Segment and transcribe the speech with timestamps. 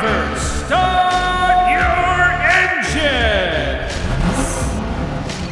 [0.00, 2.24] Drivers, start your
[2.56, 3.92] engines!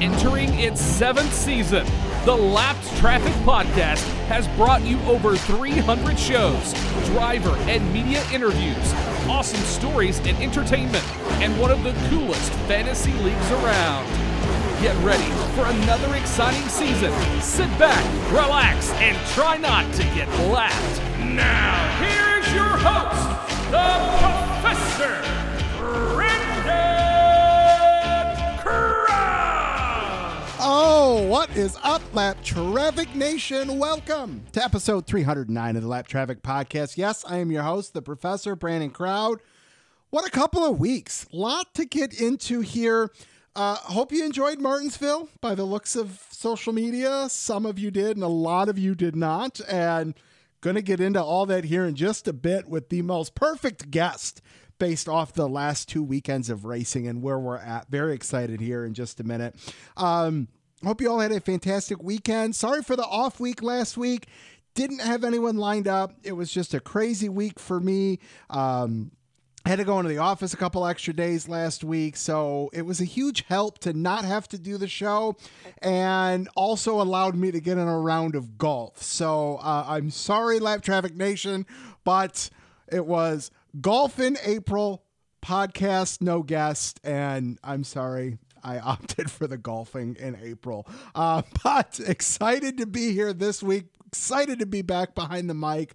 [0.03, 1.85] Entering its seventh season,
[2.25, 6.73] the Lapped Traffic Podcast has brought you over 300 shows,
[7.05, 8.95] driver and media interviews,
[9.29, 11.05] awesome stories and entertainment,
[11.43, 14.07] and one of the coolest fantasy leagues around.
[14.81, 17.13] Get ready for another exciting season.
[17.43, 18.03] Sit back,
[18.33, 21.03] relax, and try not to get lapped.
[21.19, 24.09] Now, here's your host, the
[24.63, 25.15] Professor.
[30.61, 33.79] Oh, what is up, Lapped Traffic Nation?
[33.79, 36.97] Welcome to episode 309 of the Lapped Traffic Podcast.
[36.97, 39.41] Yes, I am your host, the Professor Brandon Crowd.
[40.11, 41.27] What a couple of weeks.
[41.31, 43.11] Lot to get into here.
[43.55, 47.27] Uh, hope you enjoyed Martinsville by the looks of social media.
[47.29, 49.61] Some of you did, and a lot of you did not.
[49.69, 50.15] And
[50.61, 53.91] going to get into all that here in just a bit with the most perfect
[53.91, 54.41] guest
[54.79, 57.89] based off the last two weekends of racing and where we're at.
[57.89, 59.55] Very excited here in just a minute.
[59.97, 60.49] Um,
[60.85, 62.55] hope you all had a fantastic weekend.
[62.55, 64.29] Sorry for the off week last week.
[64.75, 66.15] Didn't have anyone lined up.
[66.23, 68.21] It was just a crazy week for me.
[68.51, 69.11] Um,
[69.69, 72.87] I had to go into the office a couple extra days last week, so it
[72.87, 75.37] was a huge help to not have to do the show,
[75.83, 79.03] and also allowed me to get in a round of golf.
[79.03, 81.67] So uh, I'm sorry, Lapped Traffic Nation,
[82.03, 82.49] but
[82.91, 85.05] it was golf in April,
[85.45, 88.39] podcast no guest, and I'm sorry.
[88.65, 90.89] I opted for the golfing in April.
[91.15, 95.93] Uh, but excited to be here this week excited to be back behind the mic.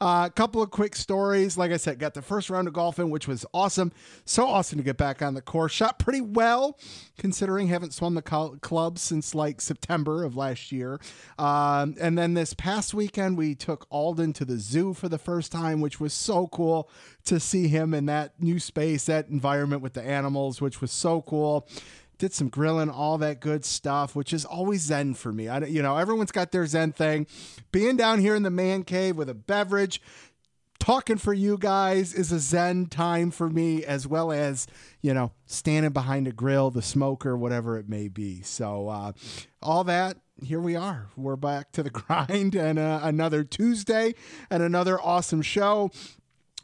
[0.00, 1.56] A uh, couple of quick stories.
[1.56, 3.92] Like I said, got the first round of golfing, which was awesome.
[4.24, 5.70] So awesome to get back on the course.
[5.70, 6.76] Shot pretty well,
[7.18, 11.00] considering haven't swum the col- club since like September of last year.
[11.38, 15.52] Um, and then this past weekend, we took Alden to the zoo for the first
[15.52, 16.90] time, which was so cool
[17.26, 21.22] to see him in that new space, that environment with the animals, which was so
[21.22, 21.68] cool
[22.22, 25.48] did some grilling, all that good stuff, which is always zen for me.
[25.48, 27.26] I, you know, everyone's got their zen thing.
[27.72, 30.00] Being down here in the man cave with a beverage,
[30.78, 34.68] talking for you guys is a zen time for me, as well as
[35.00, 38.40] you know, standing behind a grill, the smoker, whatever it may be.
[38.42, 39.12] So, uh,
[39.60, 40.16] all that.
[40.40, 41.08] Here we are.
[41.16, 44.14] We're back to the grind and uh, another Tuesday
[44.48, 45.90] and another awesome show.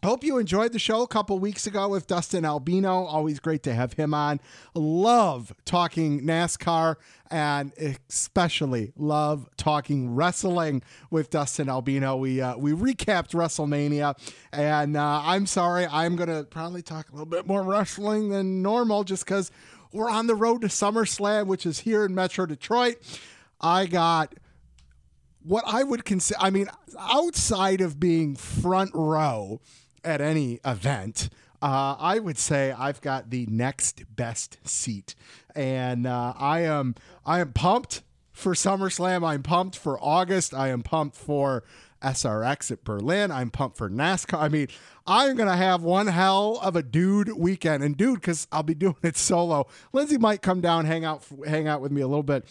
[0.05, 3.05] Hope you enjoyed the show a couple weeks ago with Dustin Albino.
[3.05, 4.39] Always great to have him on.
[4.73, 6.95] Love talking NASCAR
[7.33, 12.15] and especially love talking wrestling with Dustin Albino.
[12.17, 14.15] We uh, we recapped WrestleMania,
[14.53, 19.03] and uh, I'm sorry, I'm gonna probably talk a little bit more wrestling than normal
[19.03, 19.51] just because
[19.93, 22.99] we're on the road to SummerSlam, which is here in Metro Detroit.
[23.61, 24.33] I got
[25.43, 26.39] what I would consider.
[26.41, 29.61] I mean, outside of being front row
[30.09, 31.29] at any event,
[31.61, 35.15] uh, I would say I've got the next best seat,
[35.55, 36.95] and uh, I am
[37.27, 38.03] I am pumped
[38.33, 39.27] for SummerSlam.
[39.27, 40.55] I'm pumped for August.
[40.55, 41.65] I am pumped for
[42.03, 43.33] SRX at Berlin.
[43.33, 44.39] I'm pumped for NASCAR.
[44.39, 44.69] I mean,
[45.07, 48.97] I'm gonna have one hell of a dude weekend, and dude, because I'll be doing
[49.03, 49.67] it solo.
[49.93, 52.45] Lindsay might come down, hang out, hang out with me a little bit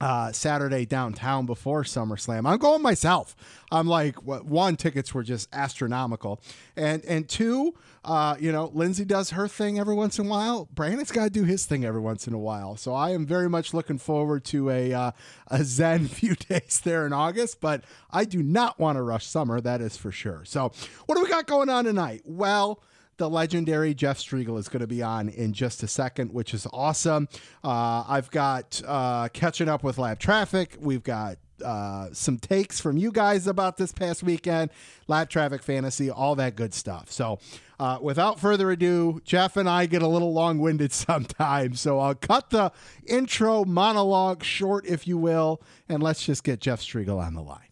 [0.00, 2.48] uh, Saturday downtown before SummerSlam.
[2.48, 3.34] I'm going myself.
[3.70, 6.40] I'm like, what, one, tickets were just astronomical,
[6.76, 10.68] and and two, uh, you know, Lindsay does her thing every once in a while.
[10.72, 12.76] Brandon's got to do his thing every once in a while.
[12.76, 15.10] So I am very much looking forward to a uh,
[15.48, 17.60] a zen few days there in August.
[17.60, 19.60] But I do not want to rush summer.
[19.60, 20.44] That is for sure.
[20.44, 20.72] So
[21.06, 22.22] what do we got going on tonight?
[22.24, 22.80] Well
[23.18, 26.66] the legendary Jeff Striegle is going to be on in just a second, which is
[26.72, 27.28] awesome.
[27.62, 30.76] Uh, I've got uh, catching up with lapped traffic.
[30.80, 34.70] We've got uh, some takes from you guys about this past weekend,
[35.08, 37.10] lapped traffic fantasy, all that good stuff.
[37.10, 37.40] So,
[37.80, 41.80] uh, without further ado, Jeff and I get a little long winded sometimes.
[41.80, 42.72] So, I'll cut the
[43.06, 47.67] intro monologue short, if you will, and let's just get Jeff Striegle on the line.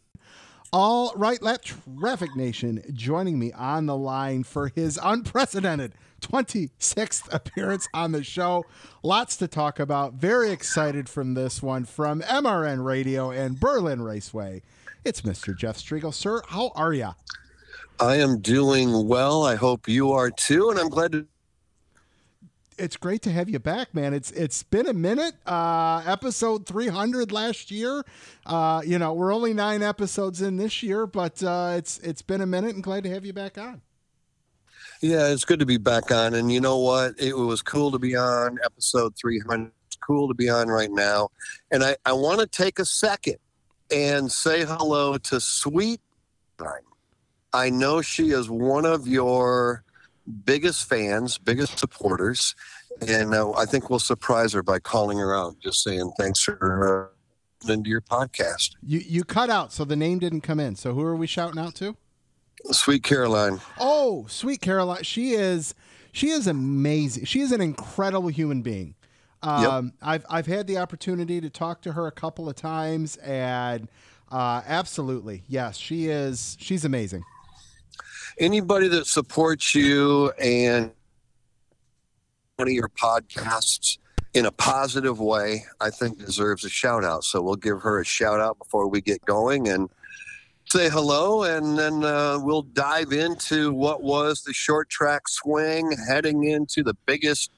[0.79, 7.89] All right, Lapped Traffic Nation joining me on the line for his unprecedented 26th appearance
[7.95, 8.63] on the show.
[9.03, 10.13] Lots to talk about.
[10.13, 14.61] Very excited from this one from MRN Radio and Berlin Raceway.
[15.03, 15.57] It's Mr.
[15.57, 16.13] Jeff Striegle.
[16.13, 17.15] Sir, how are you?
[17.99, 19.45] I am doing well.
[19.45, 20.69] I hope you are too.
[20.69, 21.27] And I'm glad to
[22.79, 24.15] it's great to have you back, man.
[24.15, 25.35] It's it's been a minute.
[25.47, 28.05] Uh, episode 300 last year.
[28.45, 32.41] Uh, you know, we're only nine episodes in this year, but uh, it's it's been
[32.41, 33.83] a minute, and glad to have you back on.
[35.01, 36.35] Yeah, it's good to be back on.
[36.35, 37.15] And you know what?
[37.19, 39.71] It was cool to be on episode 300.
[39.87, 41.29] It's cool to be on right now.
[41.71, 43.37] And I, I want to take a second
[43.91, 46.01] and say hello to Sweet.
[47.53, 49.85] I know she is one of your
[50.45, 52.55] biggest fans, biggest supporters,
[53.07, 57.13] and uh, I think we'll surprise her by calling her out, just saying thanks for
[57.65, 58.77] uh, into your podcast.
[58.83, 60.77] You you cut out, so the name didn't come in.
[60.77, 61.97] So who are we shouting out to?
[62.71, 63.61] Sweet Caroline.
[63.79, 65.03] Oh, sweet Caroline.
[65.03, 65.75] She is
[66.13, 67.25] she is amazing.
[67.25, 68.95] She is an incredible human being.
[69.43, 69.95] Um, yep.
[70.03, 73.89] I've I've had the opportunity to talk to her a couple of times, and
[74.31, 76.57] uh, absolutely, yes, she is.
[76.59, 77.23] She's amazing.
[78.39, 80.93] Anybody that supports you and
[82.57, 83.97] one of your podcasts
[84.35, 87.25] in a positive way, I think deserves a shout out.
[87.25, 89.89] So we'll give her a shout out before we get going and
[90.69, 96.45] say hello, and then uh, we'll dive into what was the short track swing heading
[96.45, 97.51] into the biggest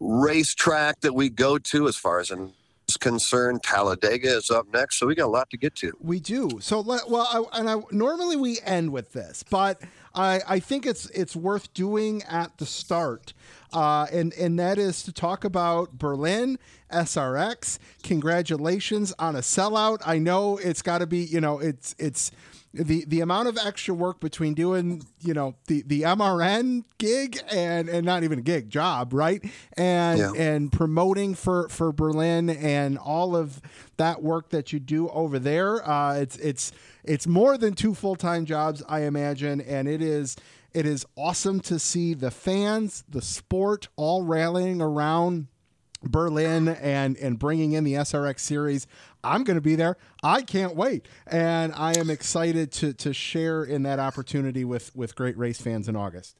[0.00, 2.52] racetrack that we go to as far as an
[2.96, 3.62] concerned.
[3.62, 5.92] Talladega is up next, so we got a lot to get to.
[6.00, 6.58] We do.
[6.60, 9.80] So, well, I, and I, normally we end with this, but
[10.14, 13.32] I, I think it's it's worth doing at the start,
[13.72, 16.58] uh, and and that is to talk about Berlin
[16.92, 17.78] SRX.
[18.02, 20.00] Congratulations on a sellout.
[20.04, 22.32] I know it's got to be, you know, it's it's
[22.72, 27.88] the the amount of extra work between doing you know the the MRN gig and
[27.88, 29.44] and not even a gig job right?
[29.76, 30.32] And yeah.
[30.36, 33.60] and promoting for for Berlin and all of
[33.96, 35.86] that work that you do over there.
[35.88, 36.72] Uh, it's it's
[37.04, 39.60] it's more than two full time jobs I imagine.
[39.60, 40.36] And it is
[40.72, 45.48] it is awesome to see the fans the sport all rallying around
[46.02, 48.86] Berlin and and bringing in the SRX series.
[49.22, 49.96] I'm going to be there.
[50.22, 55.14] I can't wait, and I am excited to to share in that opportunity with with
[55.14, 56.38] great race fans in August.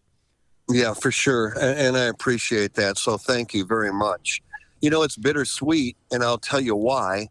[0.69, 2.97] Yeah, for sure, and, and I appreciate that.
[2.99, 4.43] So thank you very much.
[4.81, 7.29] You know, it's bittersweet, and I'll tell you why.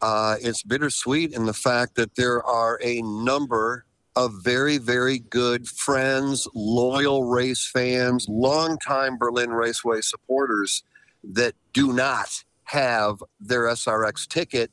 [0.00, 5.66] Uh, it's bittersweet in the fact that there are a number of very, very good
[5.68, 10.82] friends, loyal race fans, longtime Berlin Raceway supporters
[11.24, 14.70] that do not have their SRX ticket.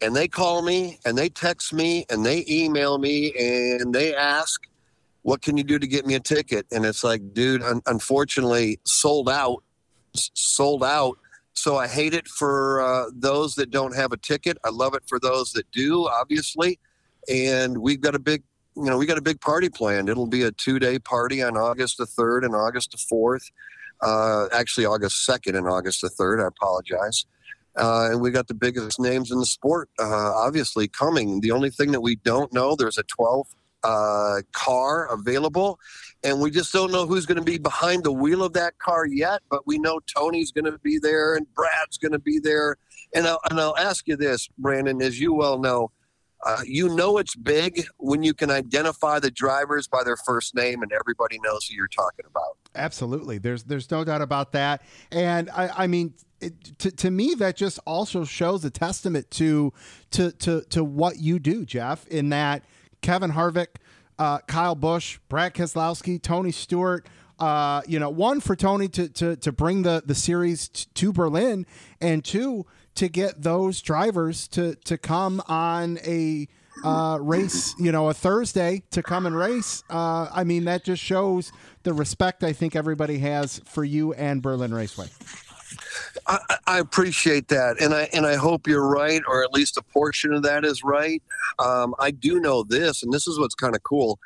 [0.00, 4.62] And they call me and they text me and they email me and they ask,
[5.22, 6.66] What can you do to get me a ticket?
[6.70, 9.62] And it's like, dude, un- unfortunately, sold out,
[10.14, 11.18] sold out.
[11.52, 14.58] So I hate it for uh, those that don't have a ticket.
[14.64, 16.78] I love it for those that do, obviously.
[17.28, 18.44] And we've got a big,
[18.76, 20.08] you know, we got a big party planned.
[20.08, 23.50] It'll be a two day party on August the 3rd and August the 4th
[24.02, 26.44] uh, actually August 2nd and August the 3rd.
[26.44, 27.26] I apologize.
[27.76, 31.40] Uh, and we got the biggest names in the sport, uh, obviously, coming.
[31.40, 33.46] The only thing that we don't know, there's a 12
[33.84, 35.78] uh, car available,
[36.24, 39.06] and we just don't know who's going to be behind the wheel of that car
[39.06, 39.42] yet.
[39.48, 42.76] But we know Tony's going to be there, and Brad's going to be there.
[43.14, 45.92] And I'll, and I'll ask you this, Brandon, as you well know,
[46.44, 50.82] uh, you know it's big when you can identify the drivers by their first name
[50.82, 52.56] and everybody knows who you're talking about.
[52.78, 54.82] Absolutely, there's there's no doubt about that.
[55.10, 59.72] And I, I mean, it, to, to me, that just also shows a testament to
[60.12, 62.06] to to to what you do, Jeff.
[62.06, 62.64] In that
[63.02, 63.76] Kevin Harvick,
[64.18, 67.06] uh, Kyle Busch, Brad Keselowski, Tony Stewart.
[67.38, 71.12] Uh, you know, one for Tony to to to bring the the series t- to
[71.12, 71.66] Berlin,
[72.00, 72.66] and two
[72.96, 76.48] to get those drivers to to come on a
[76.84, 79.82] uh, race, you know, a Thursday to come and race.
[79.90, 81.52] Uh, I mean, that just shows
[81.82, 85.08] the respect I think everybody has for you and Berlin Raceway.
[86.26, 89.82] I, I, appreciate that, and I and I hope you're right, or at least a
[89.82, 91.22] portion of that is right.
[91.58, 94.18] Um, I do know this, and this is what's kind of cool.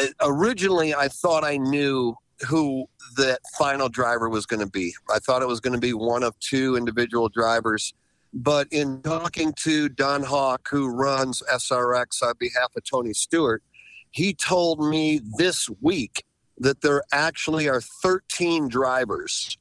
[0.00, 2.16] Uh, originally, I thought I knew
[2.48, 2.86] who
[3.16, 4.94] that final driver was going to be.
[5.12, 7.94] I thought it was going to be one of two individual drivers
[8.36, 13.62] but in talking to Don Hawk, who runs SRX on behalf of Tony Stewart,
[14.10, 16.22] he told me this week
[16.58, 19.56] that there actually are 13 drivers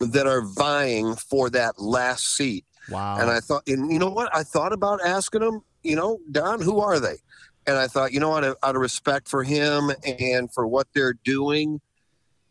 [0.00, 2.66] that are vying for that last seat.
[2.90, 3.16] Wow.
[3.18, 4.28] And I thought, and you know what?
[4.36, 7.16] I thought about asking him, you know, Don, who are they?
[7.66, 11.16] And I thought, you know what, out of respect for him and for what they're
[11.24, 11.80] doing,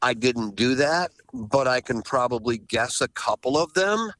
[0.02, 4.12] I didn't do that, but I can probably guess a couple of them.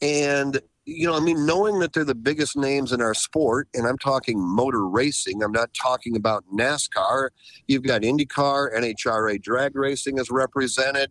[0.00, 3.86] And you know, I mean, knowing that they're the biggest names in our sport, and
[3.86, 7.30] I'm talking motor racing, I'm not talking about NASCAR.
[7.66, 11.10] You've got IndyCar, NHRA drag racing is represented.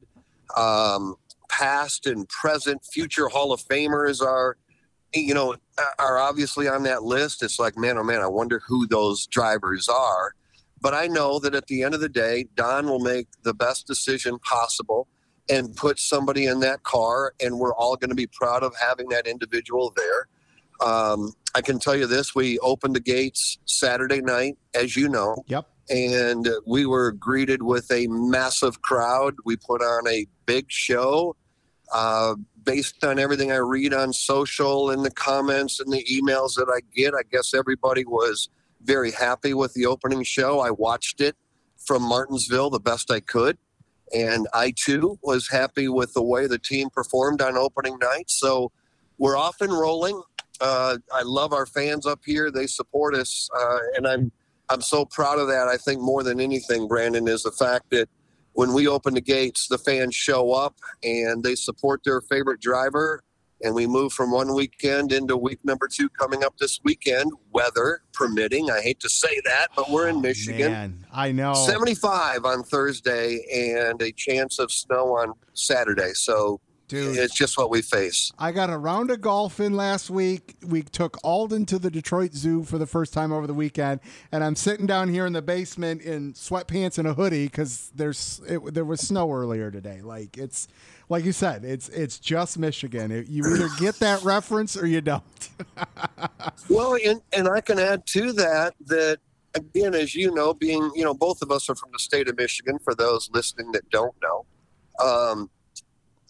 [0.56, 1.16] Um,
[1.50, 4.58] past and present, future Hall of Famers are,
[5.14, 5.56] you know,
[5.98, 7.42] are obviously on that list.
[7.42, 10.36] It's like, man, oh man, I wonder who those drivers are.
[10.82, 13.88] But I know that at the end of the day, Don will make the best
[13.88, 15.08] decision possible
[15.50, 19.10] and put somebody in that car, and we're all going to be proud of having
[19.10, 20.28] that individual there.
[20.88, 25.44] Um, I can tell you this: we opened the gates Saturday night, as you know.
[25.48, 25.68] Yep.
[25.90, 29.36] and we were greeted with a massive crowd.
[29.46, 31.36] We put on a big show.
[31.92, 36.72] Uh, based on everything I read on social and the comments and the emails that
[36.74, 38.50] I get, I guess everybody was
[38.84, 40.60] very happy with the opening show.
[40.60, 41.36] I watched it
[41.78, 43.58] from Martinsville the best I could.
[44.16, 48.30] And I too was happy with the way the team performed on opening night.
[48.30, 48.72] So
[49.18, 50.22] we're off and rolling.
[50.62, 52.52] Uh, I love our fans up here.
[52.52, 53.50] They support us.
[53.58, 54.32] Uh, and I'm,
[54.70, 55.68] I'm so proud of that.
[55.68, 58.08] I think more than anything, Brandon, is the fact that
[58.54, 63.24] when we open the gates, the fans show up and they support their favorite driver.
[63.64, 68.02] And we move from one weekend into week number two coming up this weekend, weather
[68.12, 68.70] permitting.
[68.70, 70.72] I hate to say that, but we're in oh, Michigan.
[70.72, 71.54] Man, I know.
[71.54, 73.46] 75 on Thursday
[73.80, 76.14] and a chance of snow on Saturday.
[76.14, 77.18] So Dude.
[77.18, 78.32] it's just what we face.
[78.38, 80.56] I got a round of golf in last week.
[80.66, 84.00] We took Alden to the Detroit Zoo for the first time over the weekend,
[84.32, 88.42] and I'm sitting down here in the basement in sweatpants and a hoodie because there's
[88.48, 90.02] it, there was snow earlier today.
[90.02, 90.68] Like it's
[91.14, 93.26] like you said, it's it's just Michigan.
[93.30, 95.24] You either get that reference or you don't.
[96.70, 99.20] Well, and, and I can add to that that
[99.54, 102.38] again, as you know, being you know both of us are from the state of
[102.38, 102.80] Michigan.
[102.84, 104.46] For those listening that don't know,
[105.06, 105.52] um,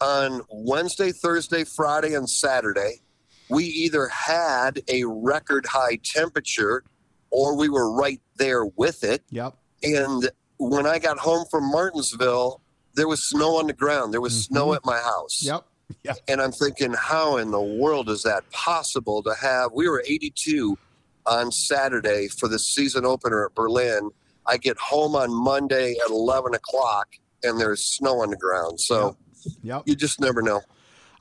[0.02, 3.00] on Wednesday, Thursday, Friday, and Saturday,
[3.48, 6.84] we either had a record high temperature
[7.30, 9.22] or we were right there with it.
[9.30, 9.56] yep.
[9.82, 12.60] And when I got home from Martinsville,
[12.94, 14.12] there was snow on the ground.
[14.12, 14.76] There was snow mm-hmm.
[14.76, 15.42] at my house.
[15.42, 15.66] Yep.
[16.04, 16.16] Yep.
[16.28, 19.72] And I'm thinking, how in the world is that possible to have?
[19.72, 20.78] We were 82
[21.26, 24.10] on Saturday for the season opener at Berlin.
[24.46, 27.08] I get home on Monday at 11 o'clock
[27.42, 28.80] and there's snow on the ground.
[28.80, 29.16] So
[29.62, 29.82] Yep.
[29.86, 30.62] you just never know.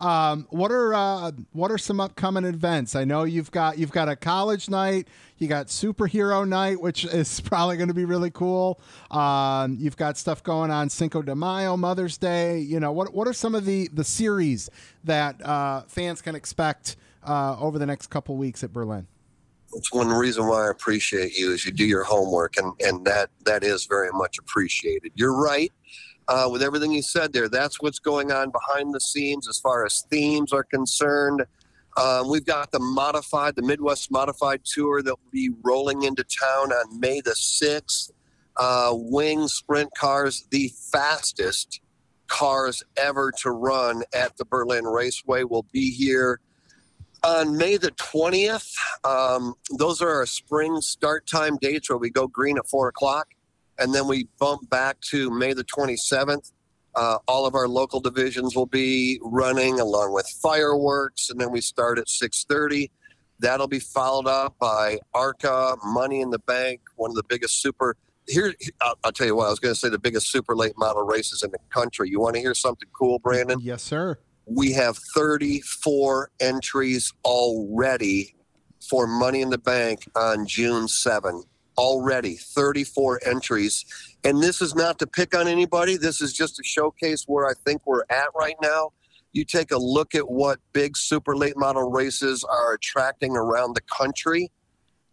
[0.04, 2.94] Um, what are uh, what are some upcoming events?
[2.94, 5.08] I know you've got you've got a college night,
[5.38, 8.82] you got superhero night, which is probably going to be really cool.
[9.12, 12.60] Um, you've got stuff going on Cinco de Mayo, Mother's Day.
[12.60, 14.70] You know what what are some of the the series
[15.06, 19.08] that uh, fans can expect uh, over the next couple weeks at Berlin?
[19.76, 23.30] It's one reason why I appreciate you is you do your homework, and, and that
[23.46, 25.14] that is very much appreciated.
[25.16, 25.72] You're right
[26.28, 27.50] uh, with everything you said there.
[27.50, 31.44] That's what's going on behind the scenes as far as themes are concerned.
[31.96, 36.72] Um, we've got the modified, the Midwest Modified Tour that will be rolling into town
[36.72, 38.12] on May the 6th.
[38.56, 41.82] Uh, wing sprint cars, the fastest
[42.28, 46.40] cars ever to run at the Berlin Raceway, will be here
[47.24, 48.74] on May the 20th.
[49.04, 53.30] Um, those are our spring start time dates where we go green at 4 o'clock
[53.84, 56.54] and then we bump back to May the 27th.
[56.96, 61.60] Uh, all of our local divisions will be running along with fireworks, and then we
[61.60, 62.90] start at 6:30.
[63.40, 67.98] That'll be followed up by ARCA, Money in the Bank, one of the biggest super.
[68.28, 69.48] Here, I'll, I'll tell you what.
[69.48, 72.10] I was going to say the biggest super late model races in the country.
[72.10, 73.60] You want to hear something cool, Brandon?
[73.60, 74.18] Yes, sir.
[74.46, 78.36] We have 34 entries already
[78.88, 81.44] for Money in the Bank on June 7
[81.78, 83.86] already 34 entries.
[84.24, 85.98] And this is not to pick on anybody.
[85.98, 88.92] This is just to showcase where i think we're at right now.
[89.32, 93.82] You take a look at what big super late model races are attracting around the
[93.82, 94.52] country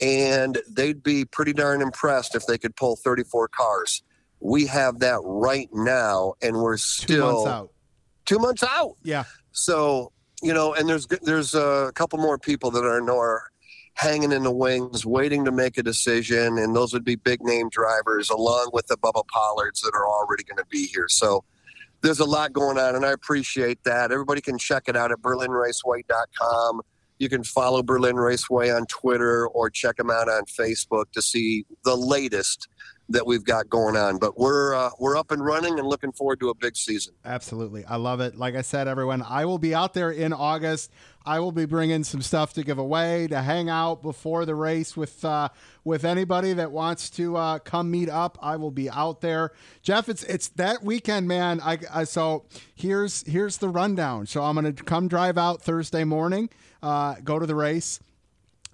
[0.00, 4.02] and they'd be pretty darn impressed if they could pull 34 cars.
[4.40, 7.70] We have that right now and we're still Two months out.
[8.26, 8.96] two months out.
[9.02, 9.24] Yeah.
[9.52, 10.12] so
[10.42, 13.42] you know, and there's there's a couple more people that are, are
[13.94, 17.68] hanging in the wings, waiting to make a decision, and those would be big name
[17.68, 21.08] drivers, along with the Bubba Pollards that are already going to be here.
[21.08, 21.44] So
[22.02, 24.10] there's a lot going on, and I appreciate that.
[24.10, 26.80] Everybody can check it out at BerlinRaceway.com.
[27.18, 31.66] You can follow Berlin Raceway on Twitter or check them out on Facebook to see
[31.84, 32.66] the latest
[33.10, 34.18] that we've got going on.
[34.18, 37.12] But we're uh, we're up and running and looking forward to a big season.
[37.24, 37.84] Absolutely.
[37.84, 38.36] I love it.
[38.36, 40.90] Like I said, everyone, I will be out there in August.
[41.24, 44.96] I will be bringing some stuff to give away to hang out before the race
[44.96, 45.50] with uh,
[45.84, 48.38] with anybody that wants to uh, come meet up.
[48.40, 49.52] I will be out there.
[49.82, 51.60] Jeff, it's it's that weekend, man.
[51.60, 54.26] I, I so here's here's the rundown.
[54.26, 56.48] So I'm gonna come drive out Thursday morning,
[56.82, 58.00] uh, go to the race,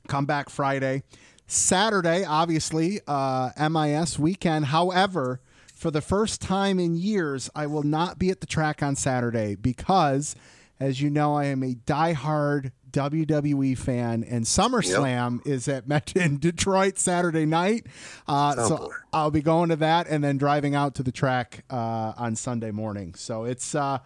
[0.07, 1.03] come back Friday.
[1.49, 4.67] Saturday, obviously, uh, MIS weekend.
[4.67, 5.41] However,
[5.75, 9.55] for the first time in years, I will not be at the track on Saturday
[9.55, 10.35] because,
[10.81, 16.39] as you know, I am a diehard WWE fan, and SummerSlam is at Met in
[16.39, 17.87] Detroit Saturday night.
[18.27, 18.89] Uh, Oh, so boy.
[19.13, 22.71] I'll be going to that and then driving out to the track uh, on Sunday
[22.71, 23.15] morning.
[23.15, 23.75] So it's.
[23.75, 23.99] Uh,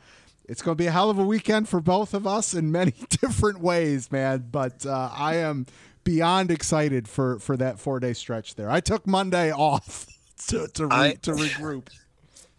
[0.49, 2.91] it's going to be a hell of a weekend for both of us in many
[3.09, 4.49] different ways, man.
[4.51, 5.67] But uh, I am
[6.03, 8.69] beyond excited for for that four day stretch there.
[8.69, 10.09] I took Monday off
[10.49, 11.87] to to, re, I- to regroup.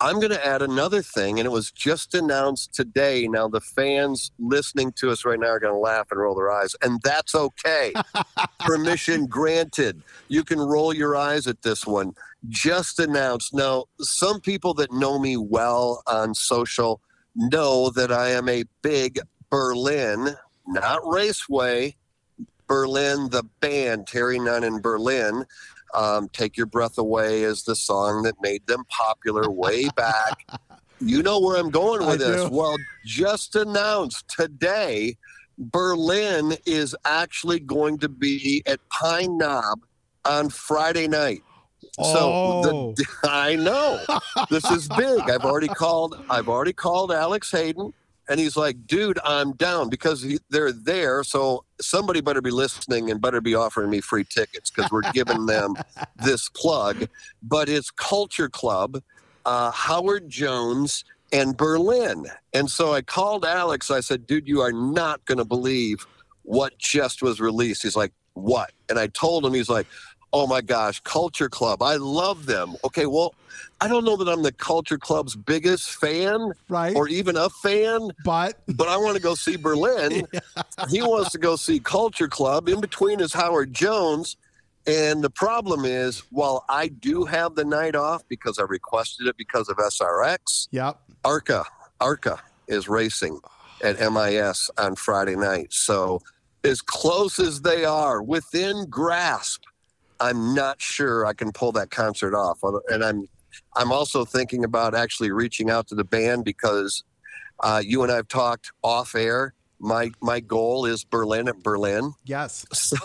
[0.02, 3.28] I'm going to add another thing, and it was just announced today.
[3.28, 6.50] Now, the fans listening to us right now are going to laugh and roll their
[6.50, 7.94] eyes, and that's okay.
[8.60, 10.02] Permission granted.
[10.28, 12.16] You can roll your eyes at this one.
[12.50, 13.54] Just announced.
[13.54, 17.00] Now, some people that know me well on social
[17.36, 19.20] know that I am a big
[19.52, 21.96] Berlin, not Raceway,
[22.68, 25.46] Berlin, the band, Terry Nunn in Berlin.
[25.94, 30.46] Um, Take Your Breath Away is the song that made them popular way back.
[31.04, 32.44] You know where I'm going with I this.
[32.44, 32.56] do.
[32.56, 35.18] Well, just announced today,
[35.58, 39.80] Berlin is actually going to be at Pine Knob
[40.26, 41.42] on Friday night.
[41.98, 42.14] Oh.
[42.14, 44.00] So the, I know
[44.50, 45.22] this is big.
[45.22, 46.24] I've already called.
[46.30, 47.94] I've already called Alex Hayden,
[48.30, 51.24] and he's like, "Dude, I'm down because he, they're there.
[51.24, 55.46] So somebody better be listening and better be offering me free tickets because we're giving
[55.46, 55.76] them
[56.16, 57.08] this plug.
[57.44, 59.02] But it's Culture Club,
[59.46, 62.28] uh, Howard Jones, and Berlin.
[62.54, 63.92] And so I called Alex.
[63.92, 66.06] I said, "Dude, you are not going to believe
[66.44, 69.54] what just was released." He's like, "What?" And I told him.
[69.54, 69.88] He's like
[70.34, 71.82] oh my gosh, Culture Club.
[71.82, 72.76] I love them.
[72.84, 73.34] Okay, well,
[73.80, 78.12] I don't know that I'm the Culture Club's biggest fan right, or even a fan,
[78.24, 80.28] but but I want to go see Berlin.
[80.90, 82.68] He wants to go see Culture Club.
[82.68, 84.36] In between is Howard Jones.
[84.88, 89.38] And the problem is, while I do have the night off because I requested it
[89.38, 91.00] because of SRX, yep.
[91.24, 91.66] ARCA,
[92.00, 93.40] ARCA is racing
[93.84, 95.72] at MIS on Friday night.
[95.72, 96.22] So,
[96.64, 99.64] as close as they are within grasp,
[100.22, 102.60] I'm not sure I can pull that concert off.
[102.90, 103.28] And I'm,
[103.76, 107.04] I'm also thinking about actually reaching out to the band because
[107.62, 109.54] uh, you and I've talked off air.
[109.84, 112.14] My my goal is Berlin at Berlin.
[112.24, 112.66] Yes.
[112.74, 112.98] So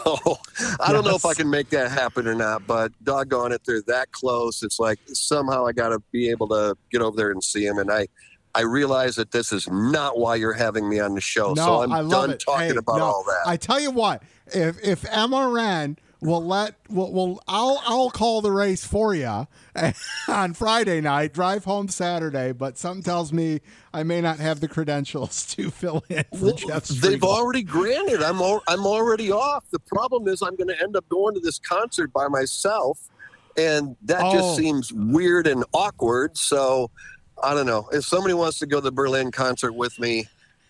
[0.79, 3.81] I don't know if I can make that happen or not, but doggone it, they're
[3.87, 4.63] that close.
[4.63, 7.79] It's like somehow I got to be able to get over there and see them.
[7.79, 8.09] And I,
[8.55, 11.55] I realize that this is not why you're having me on the show.
[11.55, 12.41] No, so I'm done it.
[12.41, 13.43] talking Hey, about no, all that.
[13.47, 18.51] I tell you what, if if MRN will let will will I'll I'll call the
[18.51, 19.47] race for you
[20.29, 23.61] on Friday night, drive home Saturday, but something tells me
[23.93, 26.57] I may not have the credentials to fill in Well,
[27.01, 28.23] they've already granted.
[28.23, 29.65] I'm al- I'm already off.
[29.71, 32.99] The problem is I'm going to end up going to this concert by myself,
[33.57, 34.33] and that Oh.
[34.33, 36.37] just seems weird and awkward.
[36.39, 36.91] So
[37.43, 37.89] I don't know.
[37.93, 40.27] If somebody wants to go to the Berlin concert with me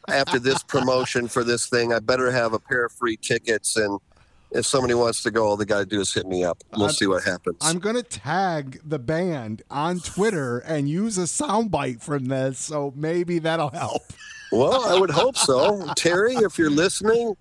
[0.08, 3.76] after this promotion for this thing, I better have a pair of free tickets.
[3.76, 4.00] And
[4.56, 6.62] if somebody wants to go, all they got to do is hit me up.
[6.72, 7.58] We'll I'm- see what happens.
[7.60, 13.38] I'm gonna tag the band on Twitter and use a soundbite from this, so maybe
[13.38, 14.02] that'll help.
[14.52, 15.86] Well, I would hope so.
[15.96, 17.36] Terry, if you're listening,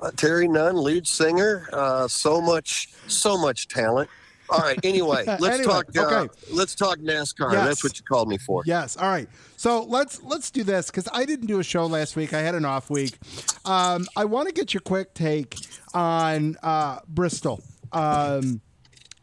[0.00, 4.10] uh, Terry Nunn, lead singer, uh, so much, so much talent.
[4.48, 4.78] All right.
[4.82, 5.96] Anyway, let's Anyway, talk.
[5.96, 6.34] Uh, okay.
[6.50, 7.52] Let's talk NASCAR.
[7.52, 7.66] Yes.
[7.66, 8.62] That's what you called me for.
[8.66, 8.96] Yes.
[8.96, 9.28] All right.
[9.56, 12.34] So let's let's do this because I didn't do a show last week.
[12.34, 13.16] I had an off week.
[13.64, 15.56] Um, I want to get your quick take
[15.94, 17.62] on uh, Bristol.
[17.92, 18.60] Um,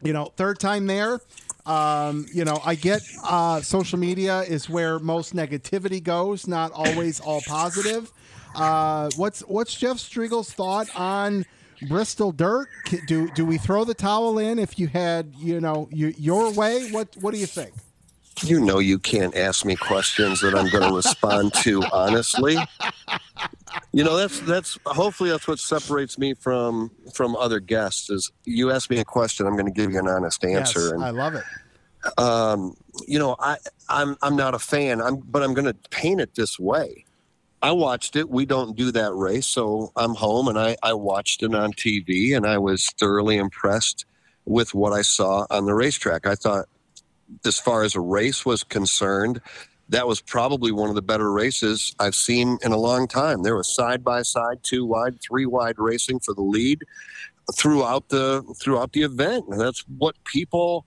[0.02, 1.20] you know, third time there.
[1.66, 7.20] Um, you know, I get uh, social media is where most negativity goes, not always
[7.20, 8.10] all positive.
[8.54, 11.44] Uh, what's what's Jeff Striegle's thought on
[11.88, 12.68] Bristol dirt?
[13.06, 16.90] Do do we throw the towel in if you had you know you, your way?
[16.90, 17.72] What what do you think?
[18.42, 22.56] You know, you can't ask me questions that I'm going to respond to honestly.
[23.92, 28.08] You know, that's that's hopefully that's what separates me from from other guests.
[28.10, 30.80] Is you ask me a question, I'm going to give you an honest answer.
[30.80, 31.44] Yes, and I love it.
[32.18, 33.56] um, you know, I,
[33.88, 35.00] I'm I'm not a fan.
[35.02, 37.04] I'm, but I'm going to paint it this way.
[37.62, 38.30] I watched it.
[38.30, 42.34] We don't do that race, so I'm home and I, I watched it on TV,
[42.34, 44.06] and I was thoroughly impressed
[44.46, 46.26] with what I saw on the racetrack.
[46.26, 46.66] I thought,
[47.44, 49.40] as far as a race was concerned,
[49.90, 53.42] that was probably one of the better races I've seen in a long time.
[53.42, 56.82] There was side by side, two wide, three wide racing for the lead
[57.54, 60.86] throughout the throughout the event, and that's what people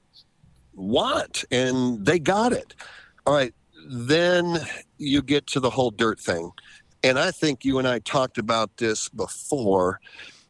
[0.73, 2.73] want, and they got it.
[3.25, 3.53] All right,
[3.87, 4.59] then
[4.97, 6.51] you get to the whole dirt thing,
[7.03, 9.99] and I think you and I talked about this before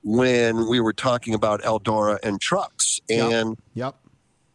[0.04, 3.32] when we were talking about Eldora and trucks, Yep.
[3.32, 3.96] and Yep.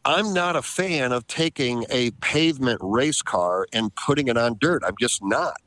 [0.04, 4.82] I'm not a fan of taking a pavement race car and putting it on dirt.
[4.86, 5.60] I'm just not.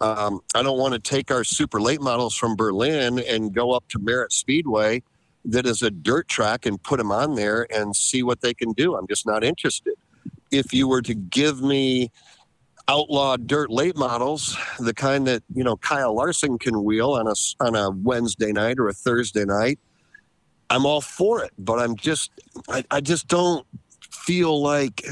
[0.00, 3.84] Um, I don't want to take our super late models from Berlin and go up
[3.90, 5.02] to Merritt Speedway,
[5.44, 8.72] that is a dirt track, and put them on there and see what they can
[8.72, 8.96] do.
[8.96, 9.94] I'm just not interested.
[10.50, 12.10] If you were to give me
[12.88, 17.34] outlaw dirt late models, the kind that you know Kyle Larson can wheel on a
[17.60, 19.78] on a Wednesday night or a Thursday night,
[20.70, 21.52] I'm all for it.
[21.58, 22.30] But I'm just
[22.68, 23.66] I, I just don't
[24.10, 25.04] feel like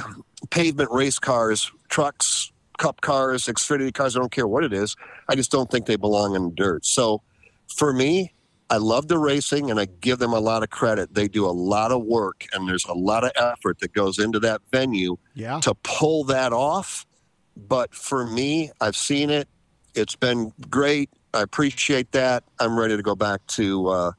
[0.50, 4.96] pavement race cars, trucks, cup cars, Xfinity cars, I don't care what it is.
[5.28, 6.84] I just don't think they belong in dirt.
[6.86, 7.22] So
[7.76, 8.32] for me,
[8.70, 11.12] I love the racing and I give them a lot of credit.
[11.14, 14.38] They do a lot of work and there's a lot of effort that goes into
[14.40, 15.58] that venue Yeah.
[15.60, 17.04] to pull that off.
[17.68, 19.48] But for me, I've seen it.
[19.94, 21.10] It's been great.
[21.34, 22.44] I appreciate that.
[22.58, 24.12] I'm ready to go back to uh,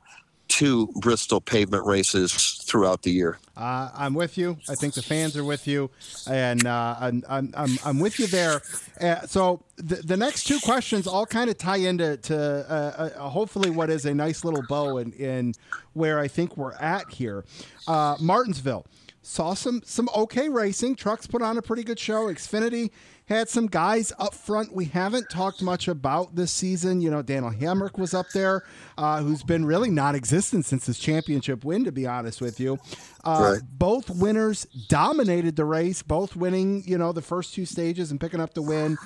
[0.52, 2.34] two Bristol pavement races
[2.66, 3.38] throughout the year.
[3.56, 4.58] Uh, I'm with you.
[4.70, 5.90] I think the fans are with you,
[6.30, 7.54] and uh, I'm, I'm,
[7.86, 8.62] I'm, with you there.
[9.00, 13.30] Uh, so the, the next two questions all kind of tie into to uh, uh,
[13.30, 15.54] hopefully what is a nice little bow in, in
[15.94, 17.46] where I think we're at here.
[17.88, 18.86] Uh, Martinsville
[19.22, 20.96] saw some some okay racing.
[20.96, 22.26] Trucks put on a pretty good show.
[22.26, 22.90] Xfinity
[23.28, 27.02] had some guys up front we haven't talked much about this season.
[27.02, 28.64] You know, Daniel Hemric was up there,
[28.98, 31.86] uh, who's been really non-existent since his championship win.
[31.86, 32.78] To be honest with you,
[33.24, 33.62] uh, Right.
[33.78, 36.02] both winners dominated the race.
[36.02, 38.98] Both winning, you know, the first two stages and picking up the win.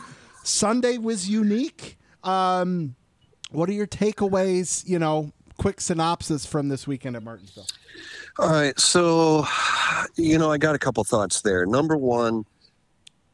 [0.44, 1.98] Sunday was unique.
[2.24, 2.96] Um,
[3.52, 4.88] what are your takeaways?
[4.88, 7.68] You know, quick synopsis from this weekend at Martinsville.
[8.40, 8.78] All right.
[8.80, 9.46] So,
[10.16, 11.66] you know, I got a couple thoughts there.
[11.66, 12.46] Number one,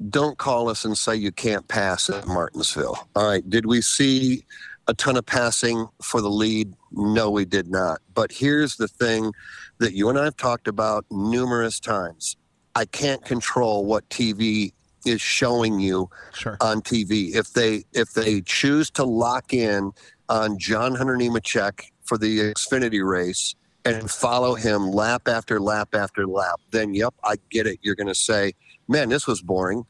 [0.09, 3.07] don't call us and say you can't pass at Martinsville.
[3.15, 3.47] All right.
[3.49, 4.43] Did we see
[4.87, 6.73] a ton of passing for the lead?
[6.91, 7.99] No, we did not.
[8.13, 9.31] But here's the thing
[9.77, 12.35] that you and I have talked about numerous times.
[12.75, 14.73] I can't control what TV
[15.05, 16.57] is showing you Sure.
[16.61, 17.35] on TV.
[17.35, 19.91] If they if they choose to lock in
[20.29, 26.27] on John Hunter Nemechek for the Xfinity race and follow him lap after lap after
[26.27, 27.79] lap, then yep, I get it.
[27.83, 28.51] You're going to say,
[28.89, 29.85] "Man, this was boring."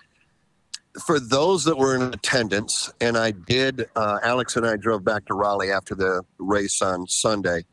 [1.03, 5.25] For those that were in attendance, and I did, uh, Alex and I drove back
[5.25, 7.65] to Raleigh after the race on Sunday,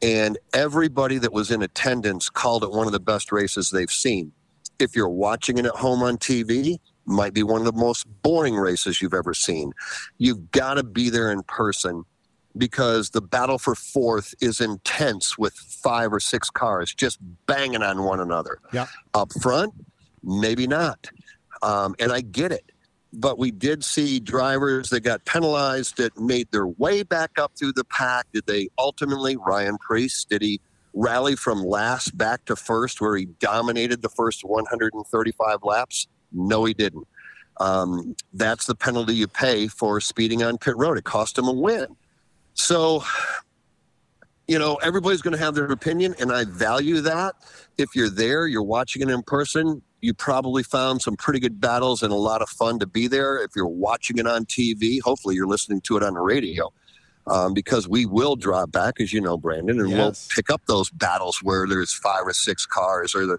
[0.00, 4.32] and everybody that was in attendance called it one of the best races they've seen.
[4.78, 8.56] If you're watching it at home on TV, might be one of the most boring
[8.56, 9.74] races you've ever seen.
[10.16, 12.06] You've got to be there in person
[12.56, 18.02] because the battle for fourth is intense with five or six cars just banging on
[18.02, 18.58] one another.
[18.72, 18.88] Yep.
[19.14, 19.74] Up front,
[20.22, 21.10] maybe not.
[21.62, 22.72] Um, and I get it.
[23.12, 27.72] But we did see drivers that got penalized that made their way back up through
[27.72, 28.26] the pack.
[28.32, 30.60] Did they ultimately, Ryan Preece, did he
[30.94, 36.06] rally from last back to first where he dominated the first 135 laps?
[36.32, 37.06] No, he didn't.
[37.58, 40.96] Um, that's the penalty you pay for speeding on pit road.
[40.96, 41.96] It cost him a win.
[42.54, 43.04] So,
[44.46, 47.36] you know, everybody's going to have their opinion, and I value that.
[47.78, 52.02] If you're there, you're watching it in person, you probably found some pretty good battles
[52.02, 53.42] and a lot of fun to be there.
[53.42, 56.72] If you're watching it on TV, hopefully you're listening to it on the radio.
[57.26, 60.90] Um, because we will drop back, as you know, Brandon, and we'll pick up those
[60.90, 63.38] battles where there's five or six cars, or the,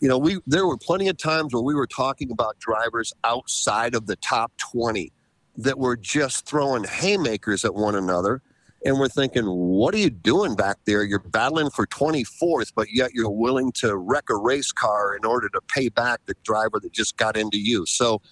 [0.00, 3.94] you know, we there were plenty of times where we were talking about drivers outside
[3.94, 5.12] of the top 20
[5.56, 8.42] that were just throwing haymakers at one another.
[8.84, 11.02] And we're thinking, what are you doing back there?
[11.02, 15.50] You're battling for 24th, but yet you're willing to wreck a race car in order
[15.50, 17.84] to pay back the driver that just got into you.
[17.84, 18.22] So,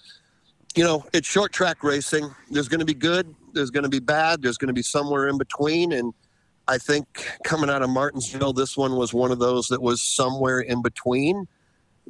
[0.75, 2.33] you know, it's short track racing.
[2.49, 5.27] There's going to be good, there's going to be bad, there's going to be somewhere
[5.27, 5.91] in between.
[5.91, 6.13] And
[6.67, 10.61] I think coming out of Martinsville, this one was one of those that was somewhere
[10.61, 11.47] in between.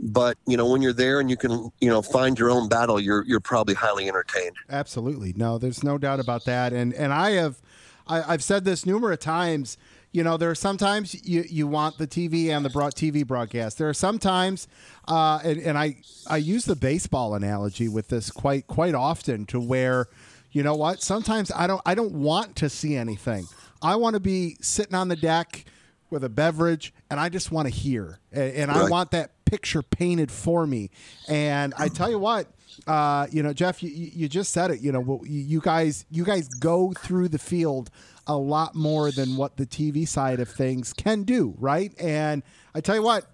[0.02, 3.02] But you know, when you're there and you can, you know, find your own battle,
[3.02, 4.56] you're you're probably highly entertained.
[4.70, 5.34] Absolutely.
[5.36, 6.72] No, there's no doubt about that.
[6.72, 7.62] And and I have
[8.10, 9.78] I, I've said this numerous times.
[10.12, 13.78] You know, there are sometimes you, you want the TV and the broad TV broadcast.
[13.78, 14.68] There are sometimes,
[15.08, 19.60] uh, and, and I I use the baseball analogy with this quite quite often to
[19.60, 20.08] where,
[20.52, 21.02] you know what?
[21.02, 23.46] Sometimes I don't I don't want to see anything.
[23.82, 25.64] I want to be sitting on the deck
[26.10, 29.84] with a beverage, and I just want to hear, and, and I want that picture
[29.84, 30.90] painted for me.
[31.28, 32.48] And I tell you what,
[32.88, 34.82] uh, you know, Jeff, you, you just said it.
[34.82, 37.90] You know, you guys you guys go through the field
[38.28, 41.94] a lot more than what the TV side of things can do, right?
[42.00, 42.44] And
[42.76, 43.26] I tell you what,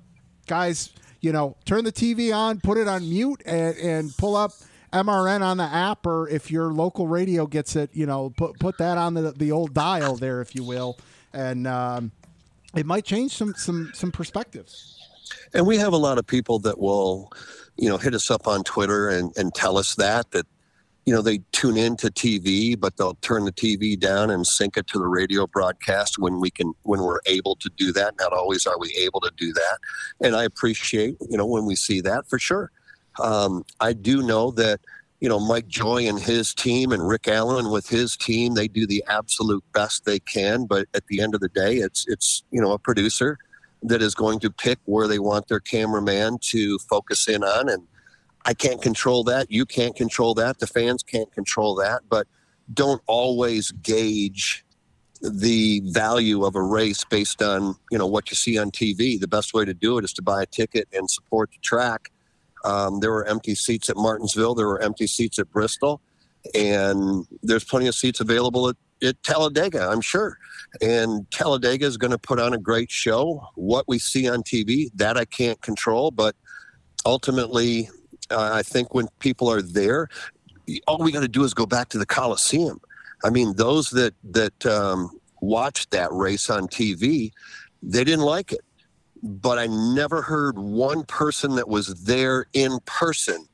[0.48, 4.52] guys, you know, turn the TV on, put it on mute, and, and pull up.
[4.94, 8.78] MRN on the app, or if your local radio gets it, you know, put put
[8.78, 10.98] that on the the old dial there, if you will,
[11.34, 12.14] and um,
[12.74, 14.96] it might change some some some perspectives.
[15.54, 17.32] And we have a lot of people that will,
[17.78, 20.46] you know, hit us up on Twitter and, and tell us that, that,
[21.06, 24.88] you know, they tune into TV, but they'll turn the TV down and sync it
[24.88, 28.16] to the radio broadcast when we can, when we're able to do that.
[28.18, 29.78] Not always are we able to do that.
[30.22, 32.72] And I appreciate, you know, when we see that for sure.
[33.22, 34.80] Um, I do know that,
[35.20, 38.88] you know, Mike Joy and his team and Rick Allen with his team, they do
[38.88, 40.66] the absolute best they can.
[40.66, 43.38] But at the end of the day, it's, it's, you know, a producer
[43.88, 47.70] that is going to pick where they want their cameraman to focus in on.
[47.70, 47.88] And
[48.46, 49.52] I can't control that.
[49.52, 50.60] You can't control that.
[50.60, 52.02] The fans can't control that.
[52.10, 52.28] But
[52.74, 54.66] don't always gauge
[55.22, 59.20] the value of a race based on you know what you see on TV.
[59.20, 62.12] The best way to do it is to buy a ticket and support the track.
[62.64, 64.56] Um, there were empty seats at Martinsville.
[64.56, 66.02] There were empty seats at Bristol,
[66.54, 70.38] and there's plenty of seats available at, at Talladega, I'm sure.
[70.82, 73.48] And Talladega is going to put on a great show.
[73.56, 76.36] What we see on TV, that I can't control, but
[77.06, 77.90] ultimately,
[78.32, 80.10] uh, I think when people are there,
[80.88, 82.80] all we got to do is go back to the Coliseum.
[83.24, 87.32] I mean, those that that um, watched that race on TV,
[87.82, 88.62] they didn't like it.
[89.24, 93.48] But I never heard one person that was there in person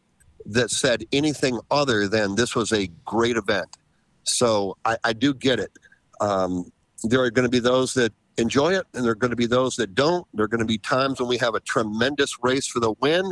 [0.45, 3.77] that said anything other than this was a great event.
[4.23, 5.71] So I, I do get it.
[6.19, 6.71] Um,
[7.03, 9.47] there are going to be those that enjoy it, and there are going to be
[9.47, 10.27] those that don't.
[10.33, 13.25] There are going to be times when we have a tremendous race for the win,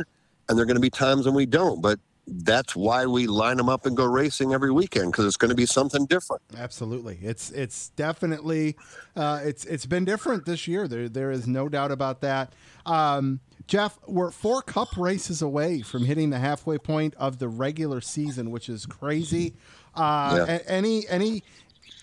[0.48, 1.80] and there are going to be times when we don't.
[1.80, 5.48] But that's why we line them up and go racing every weekend because it's going
[5.48, 6.42] to be something different.
[6.56, 8.76] Absolutely, it's it's definitely
[9.16, 10.86] uh, it's it's been different this year.
[10.86, 12.52] There there is no doubt about that.
[12.86, 18.00] Um, Jeff, we're four cup races away from hitting the halfway point of the regular
[18.00, 19.54] season, which is crazy.
[19.94, 20.58] Uh, yeah.
[20.66, 21.42] Any any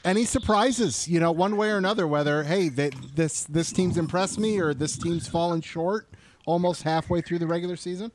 [0.04, 1.08] any surprises?
[1.08, 4.74] You know, one way or another, whether hey they, this this team's impressed me or
[4.74, 6.08] this team's fallen short
[6.46, 8.12] almost halfway through the regular season.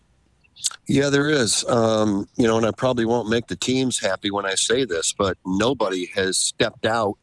[0.86, 1.64] Yeah, there is.
[1.66, 5.12] Um, you know, and I probably won't make the teams happy when I say this,
[5.12, 7.16] but nobody has stepped out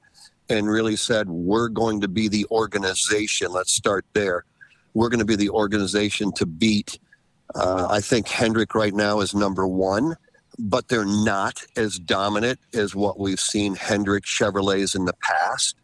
[0.50, 3.52] and really said, we're going to be the organization.
[3.52, 4.46] Let's start there.
[4.94, 7.00] We're going to be the organization to beat.
[7.54, 10.16] Uh, I think Hendrick right now is number one,
[10.60, 15.76] but they're not as dominant as what we've seen Hendrick Chevrolets in the past.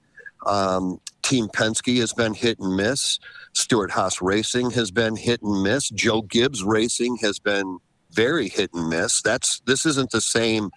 [0.45, 3.19] Um, Team Penske has been hit and miss.
[3.53, 5.89] Stewart Haas Racing has been hit and miss.
[5.89, 7.79] Joe Gibbs Racing has been
[8.11, 9.21] very hit and miss.
[9.21, 10.69] That's this isn't the same